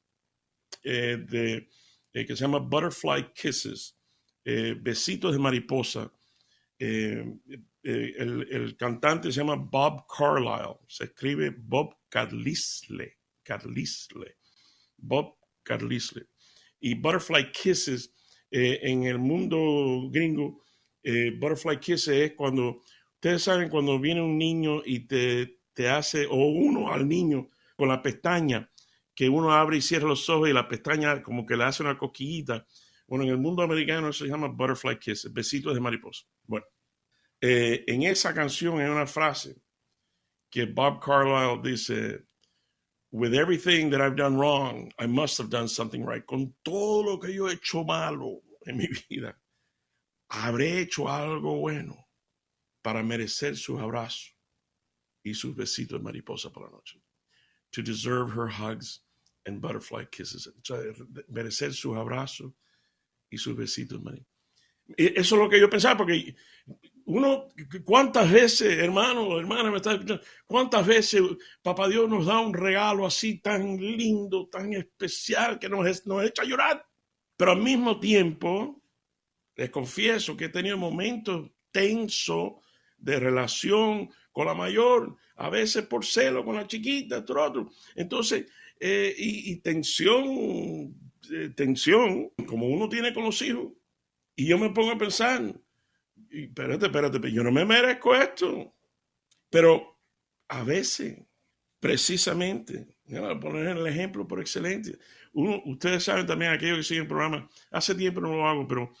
eh, 0.82 1.24
eh, 1.32 2.26
que 2.26 2.34
se 2.34 2.42
llama 2.42 2.58
Butterfly 2.58 3.32
Kisses 3.32 3.96
eh, 4.44 4.74
Besitos 4.76 5.32
de 5.32 5.38
Mariposa. 5.38 6.12
Eh, 6.78 7.24
eh, 7.82 8.14
el, 8.18 8.76
cantante 8.76 9.32
se 9.32 9.40
llama 9.40 9.56
Bob 9.56 10.06
Carlyle, 10.06 10.78
se 10.86 11.04
escribe 11.04 11.54
Bob 11.56 11.96
Carlisle, 12.08 13.18
Carlisle, 13.42 14.36
Bob 14.96 15.36
Carlisle. 15.62 16.26
Y 16.80 16.94
Butterfly 16.94 17.52
Kisses, 17.52 18.12
en 18.50 19.04
el 19.04 19.18
mundo 19.18 20.08
gringo, 20.10 20.62
Butterfly 21.02 21.80
Kisses 21.80 22.08
es 22.08 22.32
cuando, 22.34 22.82
ustedes 23.14 23.42
saben, 23.42 23.68
cuando 23.70 23.98
viene 23.98 24.22
un 24.22 24.36
niño 24.36 24.82
y 24.84 25.00
te, 25.00 25.60
te 25.72 25.88
hace, 25.88 26.26
o 26.26 26.36
uno 26.36 26.92
al 26.92 27.08
niño 27.08 27.48
con 27.76 27.88
la 27.88 28.02
pestaña, 28.02 28.70
que 29.14 29.28
uno 29.30 29.52
abre 29.52 29.78
y 29.78 29.82
cierra 29.82 30.08
los 30.08 30.28
ojos 30.28 30.48
y 30.48 30.52
la 30.52 30.68
pestaña 30.68 31.22
como 31.22 31.46
que 31.46 31.56
le 31.56 31.64
hace 31.64 31.82
una 31.82 31.96
cosquillita 31.98 32.66
bueno, 33.06 33.24
en 33.24 33.30
el 33.30 33.38
mundo 33.38 33.62
americano 33.62 34.08
eso 34.08 34.24
se 34.24 34.30
llama 34.30 34.48
Butterfly 34.48 34.98
Kisses, 34.98 35.32
besitos 35.32 35.74
de 35.74 35.80
mariposa. 35.80 36.24
Bueno, 36.44 36.66
eh, 37.40 37.84
en 37.86 38.02
esa 38.02 38.34
canción 38.34 38.80
hay 38.80 38.88
una 38.88 39.06
frase 39.06 39.56
que 40.50 40.66
Bob 40.66 41.00
Carlyle 41.00 41.60
dice, 41.62 42.26
With 43.12 43.34
everything 43.34 43.90
that 43.90 44.00
I've 44.00 44.16
done 44.16 44.36
wrong, 44.36 44.92
I 44.98 45.06
must 45.06 45.38
have 45.38 45.48
done 45.48 45.68
something 45.68 46.04
right. 46.04 46.26
Con 46.26 46.54
todo 46.64 47.02
lo 47.02 47.18
que 47.18 47.32
yo 47.32 47.46
he 47.46 47.54
hecho 47.54 47.84
malo 47.84 48.42
en 48.66 48.76
mi 48.76 48.88
vida, 49.08 49.38
habré 50.28 50.80
hecho 50.80 51.08
algo 51.08 51.60
bueno 51.60 52.08
para 52.82 53.02
merecer 53.02 53.56
sus 53.56 53.80
abrazos 53.80 54.34
y 55.24 55.34
sus 55.34 55.54
besitos 55.54 55.98
de 55.98 56.04
mariposa 56.04 56.50
por 56.50 56.64
la 56.64 56.70
noche. 56.70 57.00
To 57.72 57.82
deserve 57.82 58.30
her 58.32 58.48
hugs 58.48 59.00
and 59.46 59.60
butterfly 59.60 60.04
kisses. 60.10 60.48
merecer 61.28 61.72
sus 61.72 61.96
abrazos 61.96 62.52
y 63.30 63.38
sus 63.38 63.56
besitos, 63.56 64.00
Eso 64.96 65.34
es 65.36 65.42
lo 65.42 65.48
que 65.48 65.60
yo 65.60 65.68
pensaba, 65.68 65.98
porque 65.98 66.34
uno, 67.06 67.48
¿cuántas 67.84 68.30
veces, 68.30 68.78
hermano, 68.78 69.38
hermana, 69.38 69.70
me 69.70 69.76
está 69.76 69.92
escuchando? 69.92 70.22
¿Cuántas 70.44 70.86
veces 70.86 71.22
Papá 71.62 71.88
Dios 71.88 72.08
nos 72.08 72.26
da 72.26 72.40
un 72.40 72.52
regalo 72.52 73.06
así 73.06 73.38
tan 73.38 73.76
lindo, 73.76 74.48
tan 74.48 74.72
especial, 74.72 75.58
que 75.58 75.68
nos, 75.68 76.06
nos 76.06 76.24
echa 76.24 76.42
a 76.42 76.46
llorar? 76.46 76.86
Pero 77.36 77.52
al 77.52 77.62
mismo 77.62 78.00
tiempo, 78.00 78.82
les 79.54 79.70
confieso 79.70 80.36
que 80.36 80.46
he 80.46 80.48
tenido 80.48 80.76
momentos 80.76 81.50
tensos 81.70 82.54
de 82.98 83.20
relación 83.20 84.10
con 84.32 84.46
la 84.46 84.54
mayor, 84.54 85.16
a 85.36 85.48
veces 85.48 85.86
por 85.86 86.04
celo 86.04 86.44
con 86.44 86.56
la 86.56 86.66
chiquita, 86.66 87.18
otro, 87.18 87.70
Entonces, 87.94 88.46
eh, 88.80 89.14
y, 89.16 89.52
y 89.52 89.56
tensión 89.60 90.94
tensión 91.54 92.30
como 92.46 92.66
uno 92.66 92.88
tiene 92.88 93.12
con 93.12 93.24
los 93.24 93.40
hijos. 93.42 93.72
Y 94.34 94.46
yo 94.46 94.58
me 94.58 94.70
pongo 94.70 94.92
a 94.92 94.98
pensar, 94.98 95.54
espérate, 96.30 96.86
espérate, 96.86 97.32
yo 97.32 97.42
no 97.42 97.52
me 97.52 97.64
merezco 97.64 98.14
esto. 98.14 98.74
Pero 99.48 99.98
a 100.48 100.62
veces, 100.62 101.18
precisamente, 101.80 102.86
voy 103.06 103.30
a 103.30 103.40
poner 103.40 103.76
el 103.76 103.86
ejemplo 103.86 104.26
por 104.26 104.40
excelencia. 104.40 104.96
Uno, 105.32 105.62
ustedes 105.66 106.04
saben 106.04 106.26
también, 106.26 106.52
aquellos 106.52 106.78
que 106.78 106.82
siguen 106.82 107.02
el 107.02 107.08
programa, 107.08 107.48
hace 107.70 107.94
tiempo 107.94 108.20
no 108.20 108.36
lo 108.36 108.48
hago, 108.48 108.66
pero 108.66 108.92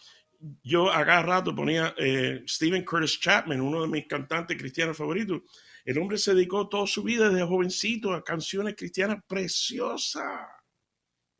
yo 0.62 0.90
a 0.90 1.04
cada 1.04 1.22
rato 1.22 1.54
ponía 1.54 1.94
eh, 1.98 2.42
Stephen 2.46 2.84
Curtis 2.84 3.20
Chapman, 3.20 3.60
uno 3.60 3.82
de 3.82 3.88
mis 3.88 4.06
cantantes 4.06 4.56
cristianos 4.56 4.96
favoritos. 4.96 5.42
El 5.84 5.98
hombre 5.98 6.18
se 6.18 6.34
dedicó 6.34 6.68
toda 6.68 6.86
su 6.86 7.02
vida 7.02 7.28
desde 7.28 7.46
jovencito 7.46 8.12
a 8.12 8.24
canciones 8.24 8.74
cristianas 8.76 9.22
preciosas 9.26 10.55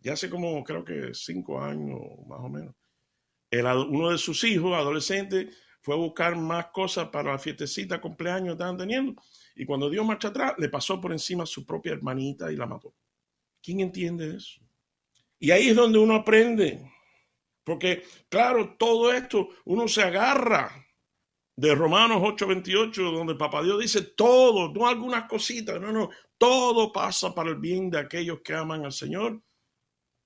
ya 0.06 0.12
hace 0.12 0.30
como 0.30 0.62
creo 0.62 0.84
que 0.84 1.12
cinco 1.14 1.60
años 1.60 1.98
más 2.28 2.38
o 2.38 2.48
menos. 2.48 2.76
uno 3.88 4.10
de 4.10 4.18
sus 4.18 4.44
hijos, 4.44 4.72
adolescente, 4.72 5.50
fue 5.82 5.96
a 5.96 5.98
buscar 5.98 6.36
más 6.36 6.68
cosas 6.68 7.08
para 7.08 7.32
la 7.32 7.38
fiestecita, 7.40 8.00
cumpleaños 8.00 8.52
estaban 8.52 8.76
teniendo. 8.76 9.20
Y 9.56 9.66
cuando 9.66 9.90
dio 9.90 10.04
marcha 10.04 10.28
atrás, 10.28 10.54
le 10.58 10.68
pasó 10.68 11.00
por 11.00 11.10
encima 11.10 11.44
su 11.44 11.66
propia 11.66 11.92
hermanita 11.92 12.52
y 12.52 12.56
la 12.56 12.66
mató. 12.66 12.94
¿Quién 13.60 13.80
entiende 13.80 14.36
eso? 14.36 14.60
Y 15.40 15.50
ahí 15.50 15.70
es 15.70 15.74
donde 15.74 15.98
uno 15.98 16.14
aprende. 16.14 16.88
Porque, 17.64 18.04
claro, 18.28 18.76
todo 18.78 19.12
esto 19.12 19.48
uno 19.64 19.88
se 19.88 20.02
agarra 20.02 20.86
de 21.56 21.74
Romanos 21.74 22.22
8:28, 22.22 23.10
donde 23.10 23.32
el 23.32 23.38
Papá 23.38 23.60
Dios 23.60 23.80
dice 23.80 24.02
todo, 24.02 24.72
no 24.72 24.86
algunas 24.86 25.24
cositas, 25.24 25.80
no, 25.80 25.90
no, 25.90 26.10
todo 26.38 26.92
pasa 26.92 27.34
para 27.34 27.50
el 27.50 27.56
bien 27.56 27.90
de 27.90 27.98
aquellos 27.98 28.40
que 28.44 28.54
aman 28.54 28.84
al 28.84 28.92
Señor. 28.92 29.42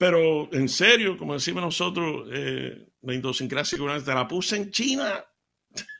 Pero 0.00 0.50
en 0.54 0.66
serio, 0.71 1.14
como 1.19 1.35
decimos 1.35 1.62
nosotros, 1.62 2.26
eh, 2.33 2.88
la 3.02 3.14
idiosincrasia 3.14 3.76
te 4.02 4.14
la 4.14 4.26
puse 4.26 4.57
en 4.57 4.71
China. 4.71 5.23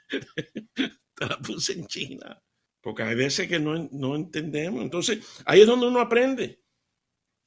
te 1.15 1.27
la 1.27 1.37
puse 1.37 1.75
en 1.75 1.87
China. 1.87 2.43
Porque 2.81 3.03
hay 3.03 3.15
veces 3.15 3.47
que 3.47 3.61
no, 3.61 3.91
no 3.93 4.17
entendemos. 4.17 4.83
Entonces, 4.83 5.19
ahí 5.45 5.61
es 5.61 5.67
donde 5.67 5.87
uno 5.87 6.01
aprende 6.01 6.63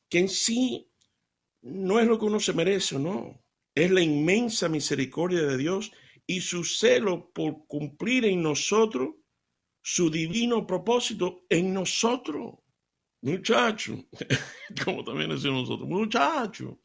que 0.07 0.19
en 0.19 0.29
sí 0.29 0.91
no 1.63 1.99
es 1.99 2.05
lo 2.05 2.19
que 2.19 2.25
uno 2.25 2.39
se 2.39 2.53
merece, 2.53 2.99
no. 2.99 3.43
Es 3.73 3.89
la 3.89 4.01
inmensa 4.01 4.69
misericordia 4.69 5.41
de 5.41 5.57
Dios 5.57 5.91
y 6.27 6.41
su 6.41 6.63
celo 6.63 7.31
por 7.33 7.65
cumplir 7.65 8.25
en 8.25 8.43
nosotros 8.43 9.15
su 9.81 10.11
divino 10.11 10.67
propósito 10.67 11.47
en 11.49 11.73
nosotros. 11.73 12.59
Muchacho, 13.23 14.03
como 14.83 15.01
también 15.01 15.29
decimos 15.29 15.61
nosotros, 15.61 15.87
muchacho, 15.87 16.79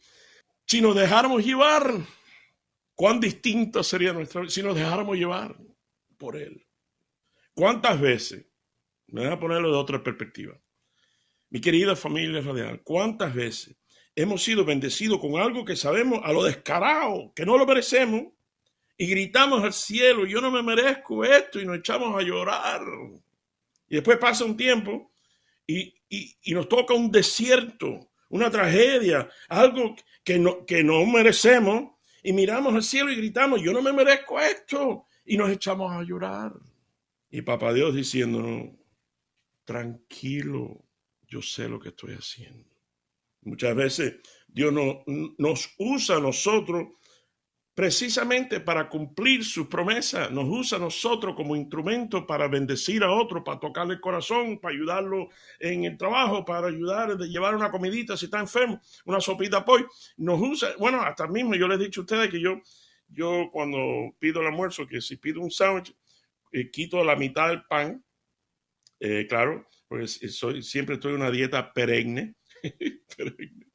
si 0.64 0.80
nos 0.80 0.94
dejáramos 0.94 1.44
llevar, 1.44 1.92
cuán 2.94 3.18
distinta 3.18 3.82
sería 3.82 4.12
nuestra 4.12 4.42
vida 4.42 4.50
si 4.50 4.62
nos 4.62 4.76
dejáramos 4.76 5.16
llevar 5.16 5.56
por 6.16 6.36
Él. 6.36 6.64
¿Cuántas 7.54 8.00
veces? 8.00 8.46
Me 9.08 9.22
voy 9.22 9.32
a 9.32 9.40
ponerlo 9.40 9.72
de 9.72 9.78
otra 9.78 10.00
perspectiva. 10.00 10.56
Mi 11.50 11.60
querida 11.60 11.96
familia 11.96 12.40
radial, 12.40 12.82
¿cuántas 12.84 13.34
veces 13.34 13.76
hemos 14.14 14.40
sido 14.40 14.64
bendecidos 14.64 15.18
con 15.18 15.40
algo 15.40 15.64
que 15.64 15.74
sabemos 15.74 16.20
a 16.22 16.32
lo 16.32 16.44
descarado, 16.44 17.32
que 17.34 17.44
no 17.44 17.58
lo 17.58 17.66
merecemos, 17.66 18.32
y 18.96 19.06
gritamos 19.08 19.64
al 19.64 19.72
cielo, 19.72 20.24
yo 20.24 20.40
no 20.40 20.52
me 20.52 20.62
merezco 20.62 21.24
esto, 21.24 21.60
y 21.60 21.66
nos 21.66 21.78
echamos 21.78 22.16
a 22.16 22.22
llorar. 22.22 22.82
Y 23.88 23.96
después 23.96 24.18
pasa 24.18 24.44
un 24.44 24.56
tiempo 24.56 25.10
y, 25.68 26.54
nos 26.54 26.68
toca 26.68 26.94
un 26.94 27.10
desierto, 27.10 28.10
una 28.30 28.50
tragedia, 28.50 29.28
algo 29.48 29.94
que 30.24 30.38
no, 30.38 30.64
que 30.64 30.82
no 30.82 31.04
merecemos, 31.06 31.92
y 32.22 32.32
miramos 32.32 32.74
al 32.74 32.82
cielo 32.82 33.12
y 33.12 33.16
gritamos, 33.16 33.60
yo 33.62 33.72
no 33.72 33.82
me 33.82 33.92
merezco 33.92 34.40
esto, 34.40 35.06
y 35.24 35.36
nos 35.36 35.50
echamos 35.50 35.92
a 35.92 36.02
llorar. 36.02 36.52
Y 37.30 37.42
Papá 37.42 37.72
Dios 37.74 37.94
diciendo, 37.94 38.74
tranquilo, 39.64 40.84
yo 41.26 41.42
sé 41.42 41.68
lo 41.68 41.78
que 41.78 41.90
estoy 41.90 42.14
haciendo. 42.14 42.68
Muchas 43.42 43.76
veces 43.76 44.16
Dios 44.48 44.72
no, 44.72 45.04
nos 45.36 45.74
usa 45.78 46.16
a 46.16 46.20
nosotros 46.20 46.88
precisamente 47.78 48.58
para 48.58 48.88
cumplir 48.88 49.44
sus 49.44 49.68
promesas. 49.68 50.32
Nos 50.32 50.46
usa 50.48 50.78
a 50.78 50.80
nosotros 50.80 51.36
como 51.36 51.54
instrumento 51.54 52.26
para 52.26 52.48
bendecir 52.48 53.04
a 53.04 53.12
otro, 53.12 53.44
para 53.44 53.60
tocarle 53.60 53.94
el 53.94 54.00
corazón, 54.00 54.58
para 54.58 54.74
ayudarlo 54.74 55.28
en 55.60 55.84
el 55.84 55.96
trabajo, 55.96 56.44
para 56.44 56.66
ayudar 56.66 57.12
a 57.12 57.14
llevar 57.14 57.54
una 57.54 57.70
comidita 57.70 58.16
si 58.16 58.24
está 58.24 58.40
enfermo, 58.40 58.80
una 59.04 59.20
sopita 59.20 59.58
apoyo. 59.58 59.86
Nos 60.16 60.40
usa, 60.40 60.70
bueno, 60.80 61.00
hasta 61.02 61.28
mismo 61.28 61.54
yo 61.54 61.68
les 61.68 61.78
he 61.78 61.84
dicho 61.84 62.00
a 62.00 62.02
ustedes 62.02 62.28
que 62.28 62.40
yo, 62.40 62.60
yo 63.06 63.48
cuando 63.52 63.78
pido 64.18 64.40
el 64.40 64.48
almuerzo, 64.48 64.84
que 64.84 65.00
si 65.00 65.16
pido 65.16 65.40
un 65.40 65.52
sándwich, 65.52 65.94
eh, 66.50 66.72
quito 66.72 67.04
la 67.04 67.14
mitad 67.14 67.46
del 67.46 67.62
pan, 67.62 68.04
eh, 68.98 69.24
claro, 69.28 69.68
porque 69.86 70.08
soy, 70.08 70.64
siempre 70.64 70.96
estoy 70.96 71.14
en 71.14 71.20
una 71.20 71.30
dieta 71.30 71.72
perenne 71.72 72.34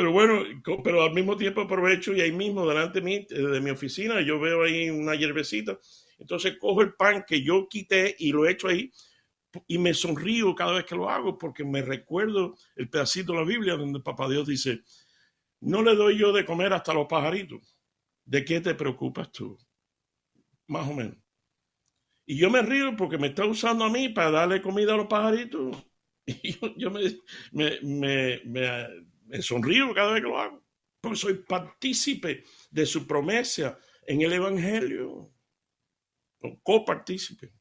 pero 0.00 0.12
bueno, 0.12 0.44
pero 0.82 1.02
al 1.02 1.12
mismo 1.12 1.36
tiempo 1.36 1.60
aprovecho 1.60 2.14
y 2.14 2.22
ahí 2.22 2.32
mismo 2.32 2.66
delante 2.66 3.00
de 3.00 3.04
mi, 3.04 3.26
de 3.26 3.60
mi 3.60 3.68
oficina 3.68 4.22
yo 4.22 4.40
veo 4.40 4.62
ahí 4.62 4.88
una 4.88 5.14
hierbecita. 5.14 5.78
Entonces 6.18 6.56
cojo 6.58 6.80
el 6.80 6.94
pan 6.94 7.22
que 7.28 7.42
yo 7.42 7.68
quité 7.68 8.16
y 8.18 8.32
lo 8.32 8.48
echo 8.48 8.68
ahí 8.68 8.90
y 9.66 9.76
me 9.76 9.92
sonrío 9.92 10.54
cada 10.54 10.72
vez 10.72 10.86
que 10.86 10.94
lo 10.94 11.10
hago 11.10 11.36
porque 11.36 11.64
me 11.64 11.82
recuerdo 11.82 12.54
el 12.76 12.88
pedacito 12.88 13.34
de 13.34 13.40
la 13.40 13.44
Biblia 13.44 13.76
donde 13.76 14.00
Papá 14.00 14.26
Dios 14.26 14.48
dice, 14.48 14.80
no 15.60 15.82
le 15.82 15.94
doy 15.94 16.16
yo 16.16 16.32
de 16.32 16.46
comer 16.46 16.72
hasta 16.72 16.94
los 16.94 17.06
pajaritos. 17.06 17.76
¿De 18.24 18.42
qué 18.42 18.62
te 18.62 18.74
preocupas 18.74 19.30
tú? 19.30 19.58
Más 20.68 20.88
o 20.88 20.94
menos. 20.94 21.18
Y 22.24 22.38
yo 22.38 22.48
me 22.48 22.62
río 22.62 22.96
porque 22.96 23.18
me 23.18 23.26
está 23.26 23.44
usando 23.44 23.84
a 23.84 23.90
mí 23.90 24.08
para 24.08 24.30
darle 24.30 24.62
comida 24.62 24.94
a 24.94 24.96
los 24.96 25.08
pajaritos. 25.08 25.76
Y 26.42 26.56
yo, 26.78 26.90
me, 26.90 27.00
me 27.82 28.40
me 28.44 29.09
sonrío 29.40 29.94
cada 29.94 30.12
vez 30.12 30.22
que 30.22 30.28
lo 30.28 30.38
hago, 30.38 30.64
porque 31.00 31.18
soy 31.18 31.34
partícipe 31.34 32.44
de 32.70 32.86
su 32.86 33.06
promesa 33.06 33.78
en 34.06 34.22
el 34.22 34.32
Evangelio, 34.32 35.32
copartícipe. 36.62 37.52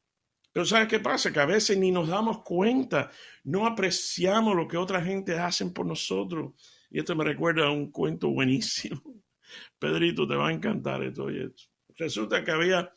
Pero 0.52 0.66
¿sabes 0.66 0.88
qué 0.88 1.00
pasa? 1.00 1.32
Que 1.32 1.40
a 1.40 1.46
veces 1.46 1.78
ni 1.78 1.92
nos 1.92 2.08
damos 2.08 2.44
cuenta, 2.44 3.12
no 3.44 3.66
apreciamos 3.66 4.56
lo 4.56 4.68
que 4.68 4.78
otra 4.78 5.02
gente 5.02 5.38
hacen 5.38 5.74
por 5.74 5.86
nosotros. 5.86 6.54
Y 6.90 7.00
esto 7.00 7.16
me 7.16 7.24
recuerda 7.24 7.68
a 7.68 7.72
un 7.72 7.92
cuento 7.92 8.30
buenísimo. 8.30 9.02
Pedrito, 9.80 10.28
te 10.28 10.36
va 10.36 10.50
a 10.50 10.54
encantar 10.54 11.04
esto 11.04 11.30
y 11.30 11.44
esto. 11.44 11.64
Resulta 11.98 12.44
que 12.44 12.52
había 12.52 12.92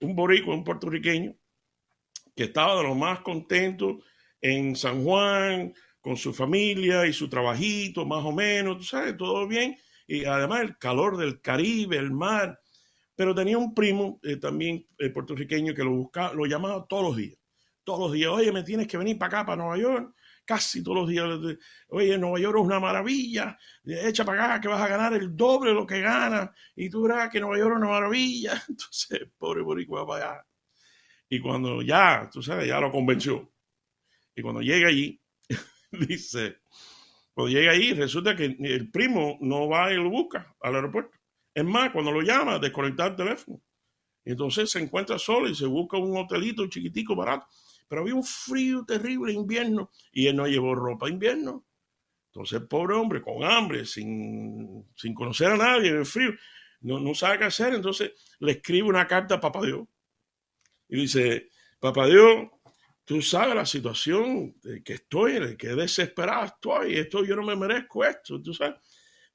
un 0.00 0.14
boricua, 0.14 0.54
un 0.54 0.64
puertorriqueño, 0.64 1.34
que 2.34 2.44
estaba 2.44 2.76
de 2.76 2.82
lo 2.82 2.94
más 2.94 3.20
contento 3.20 4.00
en 4.40 4.76
San 4.76 5.04
Juan, 5.04 5.74
con 6.00 6.16
su 6.16 6.32
familia 6.32 7.06
y 7.06 7.12
su 7.12 7.28
trabajito, 7.28 8.06
más 8.06 8.24
o 8.24 8.32
menos, 8.32 8.78
tú 8.78 8.84
sabes, 8.84 9.16
todo 9.16 9.46
bien. 9.46 9.76
Y 10.06 10.24
además 10.24 10.62
el 10.62 10.78
calor 10.78 11.16
del 11.16 11.40
Caribe, 11.40 11.96
el 11.96 12.10
mar. 12.10 12.60
Pero 13.14 13.34
tenía 13.34 13.58
un 13.58 13.74
primo 13.74 14.18
eh, 14.22 14.36
también 14.36 14.86
eh, 14.98 15.10
puertorriqueño 15.10 15.74
que 15.74 15.84
lo 15.84 15.92
buscaba, 15.92 16.32
lo 16.32 16.46
llamaba 16.46 16.86
todos 16.88 17.04
los 17.04 17.16
días. 17.16 17.38
Todos 17.84 18.00
los 18.00 18.12
días, 18.12 18.30
oye, 18.30 18.50
me 18.52 18.62
tienes 18.62 18.86
que 18.86 18.96
venir 18.96 19.18
para 19.18 19.40
acá, 19.40 19.46
para 19.46 19.62
Nueva 19.62 19.78
York. 19.78 20.14
Casi 20.44 20.82
todos 20.82 20.98
los 20.98 21.08
días. 21.08 21.28
Oye, 21.88 22.18
Nueva 22.18 22.40
York 22.40 22.56
es 22.58 22.64
una 22.64 22.80
maravilla. 22.80 23.58
Echa 23.84 24.24
para 24.24 24.44
acá 24.44 24.60
que 24.60 24.68
vas 24.68 24.80
a 24.80 24.88
ganar 24.88 25.12
el 25.14 25.36
doble 25.36 25.70
de 25.70 25.76
lo 25.76 25.86
que 25.86 26.00
gana. 26.00 26.52
Y 26.74 26.88
tú 26.88 27.02
verás 27.02 27.30
que 27.30 27.40
Nueva 27.40 27.58
York 27.58 27.72
es 27.72 27.76
una 27.76 27.88
maravilla. 27.88 28.62
Entonces, 28.68 29.20
pobre 29.38 29.62
boricua 29.62 30.06
para 30.06 30.32
allá. 30.32 30.46
Y 31.28 31.40
cuando 31.40 31.82
ya, 31.82 32.28
tú 32.32 32.42
sabes, 32.42 32.66
ya 32.66 32.80
lo 32.80 32.90
convenció. 32.90 33.52
Y 34.34 34.42
cuando 34.42 34.62
llega 34.62 34.88
allí, 34.88 35.20
dice, 36.08 36.58
cuando 37.34 37.52
llega 37.52 37.72
ahí, 37.72 37.92
resulta 37.92 38.36
que 38.36 38.56
el 38.58 38.90
primo 38.90 39.38
no 39.40 39.68
va 39.68 39.92
y 39.92 39.96
lo 39.96 40.10
busca 40.10 40.54
al 40.60 40.74
aeropuerto. 40.76 41.16
Es 41.54 41.64
más, 41.64 41.90
cuando 41.90 42.12
lo 42.12 42.22
llama, 42.22 42.58
desconectar 42.58 43.10
el 43.10 43.16
teléfono. 43.16 43.60
Entonces 44.24 44.70
se 44.70 44.80
encuentra 44.80 45.18
solo 45.18 45.48
y 45.48 45.54
se 45.54 45.66
busca 45.66 45.96
un 45.96 46.16
hotelito 46.16 46.66
chiquitico, 46.68 47.16
barato. 47.16 47.46
Pero 47.88 48.02
había 48.02 48.14
un 48.14 48.24
frío 48.24 48.84
terrible 48.84 49.32
invierno 49.32 49.90
y 50.12 50.26
él 50.26 50.36
no 50.36 50.46
llevó 50.46 50.74
ropa 50.74 51.08
invierno. 51.08 51.64
Entonces, 52.26 52.60
pobre 52.68 52.94
hombre, 52.94 53.20
con 53.22 53.42
hambre, 53.42 53.84
sin, 53.84 54.86
sin 54.94 55.14
conocer 55.14 55.48
a 55.48 55.56
nadie, 55.56 55.90
en 55.90 55.96
el 55.96 56.06
frío, 56.06 56.30
no, 56.82 57.00
no 57.00 57.12
sabe 57.12 57.38
qué 57.38 57.44
hacer. 57.46 57.74
Entonces, 57.74 58.12
le 58.38 58.52
escribe 58.52 58.88
una 58.88 59.06
carta 59.08 59.36
a 59.36 59.40
Papá 59.40 59.62
Dios. 59.62 59.88
Y 60.88 61.00
dice, 61.00 61.48
Papá 61.80 62.06
Dios, 62.06 62.48
Tú 63.10 63.20
sabes 63.20 63.56
la 63.56 63.66
situación 63.66 64.54
que 64.84 64.92
estoy, 64.92 65.40
de 65.40 65.56
que 65.56 65.74
desesperado 65.74 66.44
estoy, 66.44 66.94
esto 66.94 67.24
yo 67.24 67.34
no 67.34 67.42
me 67.42 67.56
merezco 67.56 68.04
esto, 68.04 68.40
tú 68.40 68.54
sabes. 68.54 68.76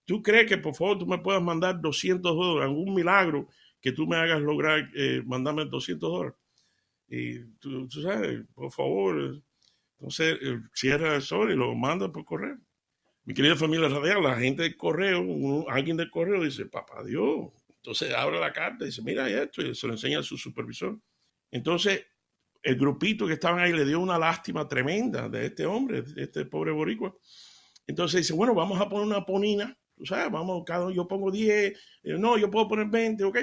¿Tú 0.06 0.24
crees 0.24 0.48
que 0.48 0.58
por 0.58 0.74
favor 0.74 1.00
tú 1.00 1.06
me 1.06 1.18
puedas 1.18 1.44
mandar 1.44 1.82
200 1.82 2.34
dólares, 2.34 2.70
algún 2.70 2.94
milagro 2.94 3.50
que 3.82 3.92
tú 3.92 4.08
me 4.08 4.16
hagas 4.16 4.40
lograr 4.42 4.90
eh, 4.96 5.22
mandarme 5.26 5.66
200 5.66 6.10
dólares? 6.10 6.38
Y 7.10 7.44
tú, 7.60 7.90
sabes, 7.90 8.46
por 8.54 8.72
favor, 8.72 9.44
entonces 10.00 10.40
eh, 10.42 10.58
cierra 10.74 11.14
el 11.14 11.22
sol 11.22 11.52
y 11.52 11.56
lo 11.58 11.76
manda 11.76 12.10
por 12.10 12.24
correo. 12.24 12.58
Mi 13.26 13.34
querida 13.34 13.58
familia 13.58 13.90
radial, 13.90 14.24
la 14.24 14.38
gente 14.38 14.64
del 14.64 14.78
correo, 14.78 15.22
alguien 15.68 15.98
del 15.98 16.10
correo 16.10 16.46
dice, 16.46 16.66
papá 16.66 17.04
Dios. 17.04 17.52
Entonces 17.68 18.14
abre 18.14 18.40
la 18.40 18.54
carta 18.54 18.86
y 18.86 18.88
dice, 18.88 19.02
mira 19.02 19.30
esto, 19.30 19.62
y 19.62 19.76
se 19.76 19.86
lo 19.86 19.92
enseña 19.92 20.20
a 20.20 20.24
su 20.24 20.38
supervisor. 20.38 20.98
Entonces 21.52 22.06
el 22.66 22.76
grupito 22.78 23.28
que 23.28 23.34
estaban 23.34 23.60
ahí 23.60 23.72
le 23.72 23.86
dio 23.86 24.00
una 24.00 24.18
lástima 24.18 24.68
tremenda 24.68 25.30
de 25.30 25.46
este 25.46 25.68
hombre, 25.68 26.02
de 26.02 26.24
este 26.24 26.46
pobre 26.46 26.72
boricua. 26.72 27.16
Entonces 27.86 28.22
dice, 28.22 28.34
bueno, 28.34 28.56
vamos 28.56 28.82
a 28.82 28.90
poner 28.90 29.06
una 29.06 29.24
ponina, 29.24 29.78
tú 29.96 30.04
sabes, 30.04 30.32
vamos, 30.32 30.64
cada 30.66 30.92
yo 30.92 31.08
pongo 31.08 31.30
10, 31.30 31.52
eh, 31.54 32.18
no, 32.18 32.40
yo 32.40 32.50
puedo 32.50 32.68
poner 32.68 32.88
20, 32.88 33.24
¿ok? 33.24 33.38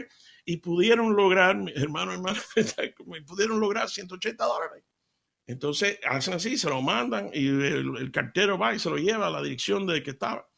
Y 0.45 0.57
pudieron 0.57 1.15
lograr, 1.15 1.57
hermano, 1.77 2.13
hermano, 2.13 2.41
pudieron 3.27 3.61
lograr 3.61 3.89
180 3.89 4.45
dólares. 4.45 4.83
Entonces 5.47 6.01
hacen 6.05 6.35
así, 6.35 6.57
se 6.57 6.69
lo 6.69 6.83
mandan 6.83 7.31
y 7.33 7.47
el, 7.47 8.11
cartero 8.11 8.59
va 8.59 8.75
y 8.75 8.81
se 8.81 8.91
lo 8.91 8.97
lleva 8.97 9.29
a 9.29 9.31
la 9.31 9.41
dirección 9.41 9.87
de 9.87 10.03
que 10.03 10.11
estaba. 10.11 10.49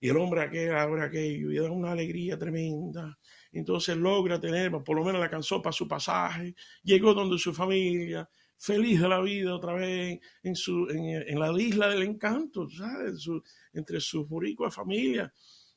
Y 0.00 0.08
el 0.08 0.16
hombre 0.16 0.40
aquel 0.40 0.74
abre 0.74 1.02
aquello 1.02 1.52
y 1.52 1.56
da 1.56 1.70
una 1.70 1.92
alegría 1.92 2.38
tremenda 2.38 3.18
entonces 3.52 3.96
logra 3.96 4.40
tener, 4.40 4.70
por 4.70 4.96
lo 4.96 5.04
menos 5.04 5.20
le 5.20 5.24
alcanzó 5.24 5.60
para 5.60 5.72
su 5.72 5.86
pasaje, 5.86 6.54
llegó 6.82 7.14
donde 7.14 7.38
su 7.38 7.52
familia, 7.52 8.28
feliz 8.58 9.00
de 9.00 9.08
la 9.08 9.20
vida 9.20 9.54
otra 9.54 9.74
vez 9.74 10.20
en, 10.42 10.54
su, 10.54 10.88
en, 10.88 11.38
la 11.38 11.52
isla 11.60 11.88
del 11.88 12.04
encanto, 12.04 12.68
¿sabes? 12.70 13.26
entre 13.72 14.00
sus 14.00 14.28
boricuas 14.28 14.74
familia, 14.74 15.32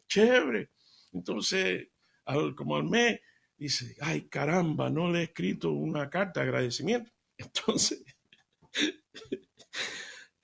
chévere. 0.07 0.69
Entonces, 1.11 1.89
como 2.55 2.75
al 2.75 2.83
mes, 2.83 3.19
dice, 3.57 3.95
ay 4.01 4.27
caramba, 4.27 4.89
no 4.89 5.11
le 5.11 5.19
he 5.19 5.23
escrito 5.23 5.71
una 5.71 6.09
carta 6.09 6.41
de 6.41 6.47
agradecimiento. 6.47 7.11
Entonces, 7.37 8.03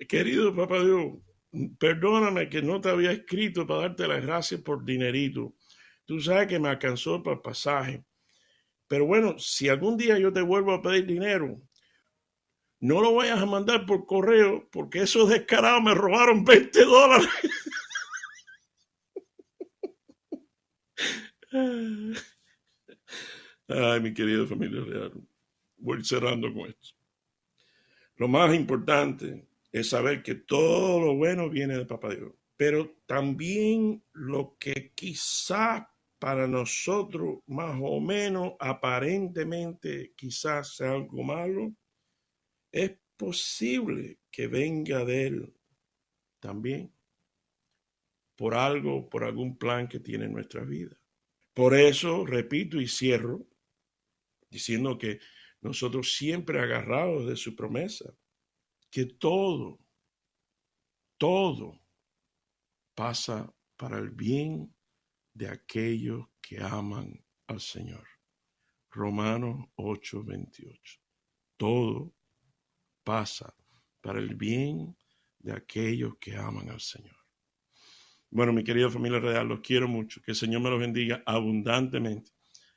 querido 0.08 0.56
papá 0.56 0.84
Dios, 0.84 1.20
perdóname 1.78 2.50
que 2.50 2.62
no 2.62 2.82
te 2.82 2.89
había 2.89 3.12
escrito 3.12 3.67
para 3.67 3.82
darte 3.82 4.08
las 4.08 4.22
gracias 4.24 4.62
por 4.62 4.84
dinerito. 4.84 5.54
Tú 6.12 6.19
sabes 6.19 6.47
que 6.47 6.60
me 6.60 6.67
alcanzó 6.67 7.24
para 7.24 7.38
el 7.38 7.41
pasaje. 7.41 8.04
Pero 8.89 9.06
bueno, 9.06 9.39
si 9.39 9.69
algún 9.69 9.95
día 9.95 10.19
yo 10.19 10.34
te 10.34 10.41
vuelvo 10.41 10.74
a 10.74 10.82
pedir 10.82 11.06
dinero, 11.06 11.62
no 12.82 13.00
lo 13.00 13.13
vayas 13.13 13.39
a 13.39 13.45
mandar 13.45 13.86
por 13.86 14.06
correo 14.06 14.67
porque 14.74 15.04
esos 15.04 15.30
descarados 15.30 15.82
me 15.82 15.93
robaron 15.93 16.43
20 16.43 16.84
dólares. 16.84 17.30
Ay, 23.69 24.02
mi 24.02 24.13
querida 24.13 24.45
familia 24.45 24.84
real. 24.84 25.13
Voy 25.78 26.04
cerrando 26.04 26.54
con 26.54 26.67
esto. 26.67 26.89
Lo 28.17 28.28
más 28.28 28.54
importante 28.54 29.47
es 29.71 29.88
saber 29.88 30.21
que 30.24 30.36
todo 30.36 31.00
lo 31.00 31.15
bueno 31.15 31.50
viene 31.50 31.78
de 31.78 31.86
Papá 31.86 32.10
Dios, 32.10 32.34
pero 32.58 32.97
también 33.06 34.04
lo 34.12 34.58
que 34.60 34.91
quizás 34.93 35.84
para 36.22 36.48
nosotros 36.48 37.40
más 37.48 37.80
o 37.82 38.00
menos 38.00 38.54
aparentemente 38.60 40.14
quizás 40.16 40.76
sea 40.76 40.92
algo 40.92 41.24
malo, 41.24 41.74
es 42.72 42.92
posible 43.18 44.20
que 44.30 44.46
venga 44.46 45.04
de 45.04 45.26
Él 45.26 45.54
también 46.40 46.94
por 48.36 48.54
algo, 48.54 49.10
por 49.10 49.24
algún 49.24 49.58
plan 49.58 49.88
que 49.88 50.00
tiene 50.00 50.26
en 50.26 50.34
nuestra 50.34 50.64
vida. 50.64 50.96
Por 51.56 51.74
eso, 51.74 52.24
repito 52.24 52.80
y 52.80 52.88
cierro, 52.88 53.48
diciendo 54.48 55.00
que 55.00 55.20
nosotros 55.62 56.16
siempre 56.16 56.60
agarrados 56.60 57.26
de 57.26 57.36
su 57.36 57.56
promesa, 57.56 58.14
que 58.92 59.06
todo, 59.06 59.80
todo 61.18 61.82
pasa 62.94 63.52
para 63.76 63.98
el 63.98 64.12
bien 64.12 64.72
de 65.34 65.50
aquellos 65.50 66.28
que 66.41 66.62
aman 66.62 67.24
al 67.48 67.60
Señor. 67.60 68.08
Romanos 68.89 69.67
8:28. 69.76 71.00
Todo 71.58 72.13
pasa 73.04 73.54
para 74.02 74.20
el 74.20 74.36
bien 74.36 74.96
de 75.39 75.54
aquellos 75.54 76.17
que 76.20 76.36
aman 76.36 76.70
al 76.70 76.82
Señor. 76.82 77.15
Bueno, 78.30 78.54
mi 78.54 78.63
querida 78.63 78.89
familia 78.89 79.20
real, 79.20 79.48
los 79.48 79.60
quiero 79.60 79.88
mucho. 79.88 80.22
Que 80.22 80.32
el 80.32 80.38
Señor 80.38 80.62
me 80.62 80.70
los 80.70 80.80
bendiga 80.80 81.22
abundantemente. 81.26 82.32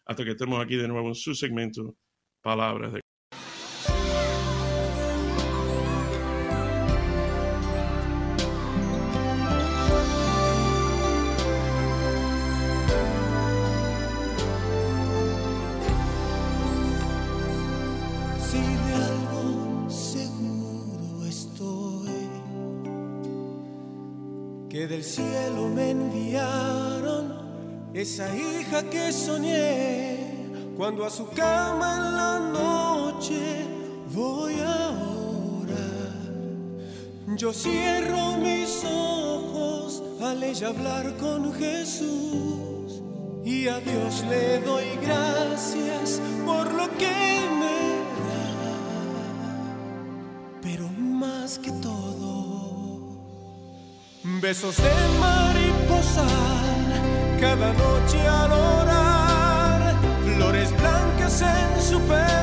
Hasta 0.05 0.25
que 0.25 0.33
estemos 0.33 0.63
aquí 0.63 0.77
de 0.77 0.89
nuevo 0.89 1.09
en 1.09 1.15
su 1.15 1.35
segmento, 1.35 1.97
Palabras 2.43 2.93
de 2.93 3.04
cierro 37.65 38.37
mis 38.37 38.85
ojos 38.85 40.03
al 40.23 40.43
ella 40.43 40.69
hablar 40.69 41.17
con 41.17 41.53
Jesús 41.55 43.03
y 43.43 43.69
a 43.69 43.81
Dios 43.81 44.23
le 44.29 44.61
doy 44.61 44.89
gracias 45.03 46.21
por 46.45 46.67
lo 46.75 46.87
que 47.01 47.17
me 47.61 47.79
da. 48.27 48.45
Pero 50.63 50.89
más 50.89 51.59
que 51.59 51.73
todo, 51.89 53.19
besos 54.43 54.77
de 54.77 54.95
mariposa 55.25 56.27
cada 57.41 57.73
noche 57.73 58.19
al 58.41 58.53
orar, 58.53 59.95
flores 60.37 60.71
blancas 60.77 61.41
en 61.41 61.83
su 61.83 61.99
pelo 62.01 62.34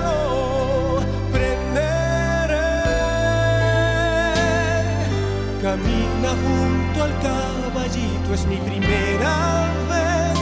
Camina 5.81 6.29
junto 6.29 7.03
al 7.03 7.13
caballito, 7.21 8.33
es 8.33 8.45
mi 8.45 8.57
primera 8.57 9.71
vez. 9.89 10.37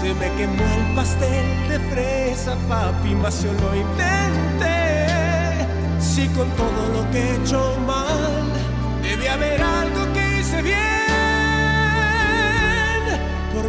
Se 0.00 0.14
me 0.14 0.30
quemó 0.36 0.62
el 0.62 0.94
pastel 0.94 1.68
de 1.68 1.78
fresa, 1.90 2.56
papi, 2.68 3.14
mas 3.14 3.42
yo 3.42 3.52
lo 3.52 3.74
intenté. 3.74 5.06
Si 5.98 6.28
con 6.28 6.48
todo 6.50 6.88
lo 6.94 7.10
que 7.10 7.18
he 7.18 7.36
hecho 7.36 7.76
mal, 7.86 8.52
debe 9.02 9.28
haber 9.28 9.60
algo 9.60 10.12
que 10.12 10.40
hice 10.40 10.62
bien 10.62 11.04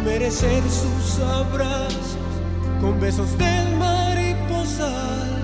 merecer 0.06 0.62
sus 0.70 1.20
abrazos 1.20 2.16
con 2.80 2.98
besos 3.00 3.36
del 3.36 3.76
mariposa 3.76 5.35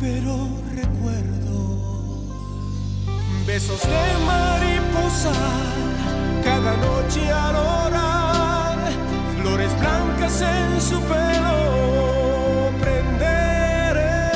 pero 0.00 0.48
recuerdo 0.74 1.60
besos 3.46 3.82
de 3.82 4.24
mariposa 4.24 5.32
cada 6.42 6.74
noche 6.78 7.30
al 7.30 7.56
orar, 7.56 8.78
flores 9.38 9.78
blancas 9.78 10.40
en 10.40 10.80
su 10.80 10.98
pelo 11.02 12.70
prenderé. 12.80 14.30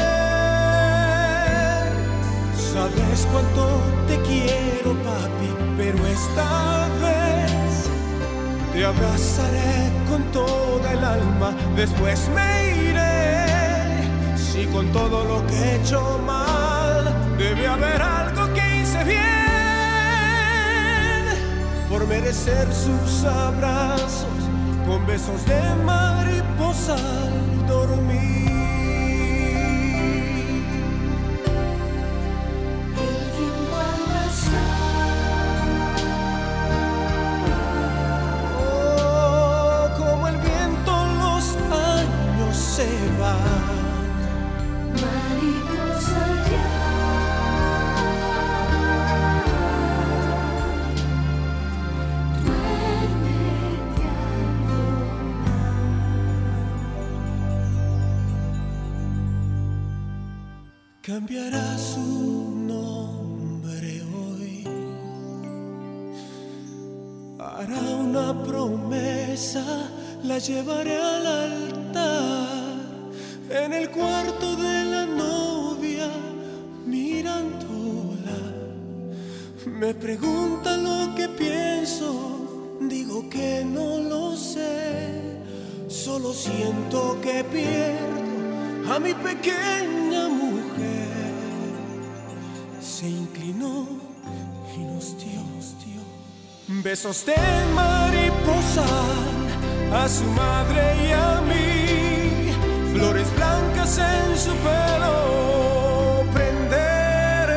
Sabes 2.73 3.27
cuánto 3.33 3.81
te 4.07 4.21
quiero, 4.29 4.93
papi, 5.03 5.51
pero 5.79 6.07
esta 6.07 6.89
vez 7.01 7.89
te 8.73 8.85
abrazaré 8.85 9.91
con 10.11 10.23
toda 10.31 10.93
el 10.93 11.05
alma, 11.05 11.57
después 11.75 12.29
me 12.35 12.81
iré. 12.83 12.94
Si 14.55 14.67
con 14.67 14.87
todo 14.93 15.25
lo 15.25 15.45
que 15.49 15.55
he 15.57 15.75
hecho 15.81 16.21
mal, 16.25 17.13
debe 17.37 17.67
haber 17.67 18.01
algo 18.01 18.55
que 18.55 18.83
hice 18.83 19.03
bien. 19.03 19.25
Por 21.89 22.07
merecer 22.07 22.73
sus 22.73 23.25
abrazos, 23.25 24.29
con 24.87 25.05
besos 25.09 25.45
de 25.47 25.61
mariposa 25.85 26.95
al 26.95 27.67
dormir. 27.67 28.34
Llevaré 70.47 70.97
al 70.97 71.27
altar. 71.27 72.75
En 73.51 73.73
el 73.73 73.91
cuarto 73.91 74.57
de 74.57 74.85
la 74.85 75.07
novia 75.07 76.11
mirándola. 76.87 78.39
Me 79.67 79.95
pregunta 79.95 80.77
lo 80.77 81.15
que 81.15 81.29
pienso, 81.29 82.79
digo 82.81 83.29
que 83.31 83.65
no 83.65 83.99
lo 83.99 84.37
sé, 84.37 85.41
solo 85.89 86.33
siento 86.35 87.19
que 87.23 87.45
pierdo 87.45 88.95
a 88.95 88.99
mi 88.99 89.15
pequeña 89.15 90.29
mujer. 90.29 91.33
Se 92.81 93.09
inclinó 93.09 93.87
y 94.77 94.79
nos 94.81 95.17
dio, 95.19 96.03
besos 96.83 97.25
de 97.25 97.35
mariposa 97.75 99.44
a 99.93 100.09
su 100.09 100.25
madre 100.25 100.83
y 101.07 101.13
a 101.13 101.41
mí, 101.49 102.53
flores 102.93 103.29
blancas 103.37 103.99
en 103.99 104.37
su 104.37 104.51
pelo 104.67 106.25
prenderé. 106.33 107.55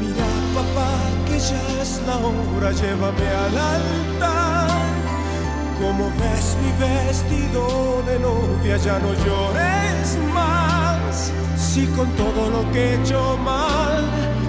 Mira 0.00 0.28
papá 0.54 0.90
que 1.26 1.38
ya 1.38 1.82
es 1.82 2.00
la 2.06 2.16
hora, 2.16 2.72
llévame 2.72 3.28
al 3.44 3.58
altar. 3.58 4.68
Como 5.80 6.10
ves 6.20 6.56
mi 6.62 6.72
vestido 6.86 8.02
de 8.06 8.18
novia, 8.18 8.76
ya 8.78 8.98
no 8.98 9.12
llores 9.24 10.18
más 10.32 11.32
si 11.76 11.86
con 11.88 12.08
todo 12.12 12.48
lo 12.48 12.72
que 12.72 12.78
he 12.78 13.02
hecho 13.02 13.36
mal, 13.44 14.02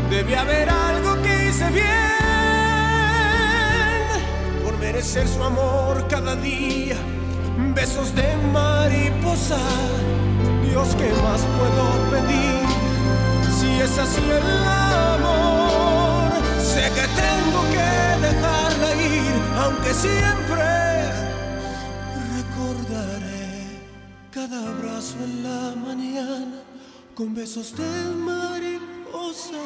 debe 0.10 0.38
haber 0.38 0.70
algo 0.70 1.22
que 1.22 1.50
hice 1.50 1.70
bien. 1.72 2.27
Merecer 4.98 5.28
su 5.28 5.44
amor 5.44 6.08
cada 6.08 6.36
día, 6.38 6.98
besos 7.76 8.16
de 8.16 8.36
mariposa. 8.52 9.60
Dios, 10.64 10.88
¿qué 10.98 11.12
más 11.22 11.42
puedo 11.56 11.86
pedir? 12.10 12.66
Si 13.60 13.80
es 13.80 13.96
así 13.96 14.24
el 14.26 14.68
amor, 15.14 16.32
sé 16.60 16.90
que 16.98 17.06
tengo 17.24 17.62
que 17.76 17.92
dejarla 18.26 18.96
ir, 18.96 19.40
aunque 19.64 19.94
siempre 19.94 20.66
recordaré 22.36 23.84
cada 24.32 24.68
abrazo 24.68 25.18
en 25.24 25.44
la 25.44 25.76
mañana 25.76 26.64
con 27.14 27.36
besos 27.36 27.78
de 27.78 28.16
mariposa. 28.16 29.62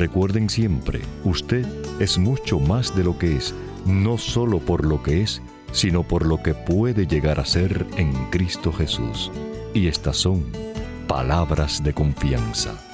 Recuerden 0.00 0.48
siempre, 0.48 1.02
usted 1.24 1.66
es 2.00 2.16
mucho 2.18 2.58
más 2.58 2.96
de 2.96 3.04
lo 3.04 3.18
que 3.18 3.36
es, 3.36 3.54
no 3.84 4.16
solo 4.16 4.58
por 4.58 4.86
lo 4.86 5.02
que 5.02 5.22
es, 5.22 5.42
sino 5.72 6.02
por 6.02 6.26
lo 6.26 6.42
que 6.42 6.54
puede 6.54 7.06
llegar 7.06 7.38
a 7.38 7.44
ser 7.44 7.86
en 7.98 8.12
Cristo 8.30 8.72
Jesús 8.72 9.30
y 9.74 9.86
estas 9.88 10.16
son 10.16 10.44
palabras 11.06 11.84
de 11.84 11.92
confianza. 11.92 12.89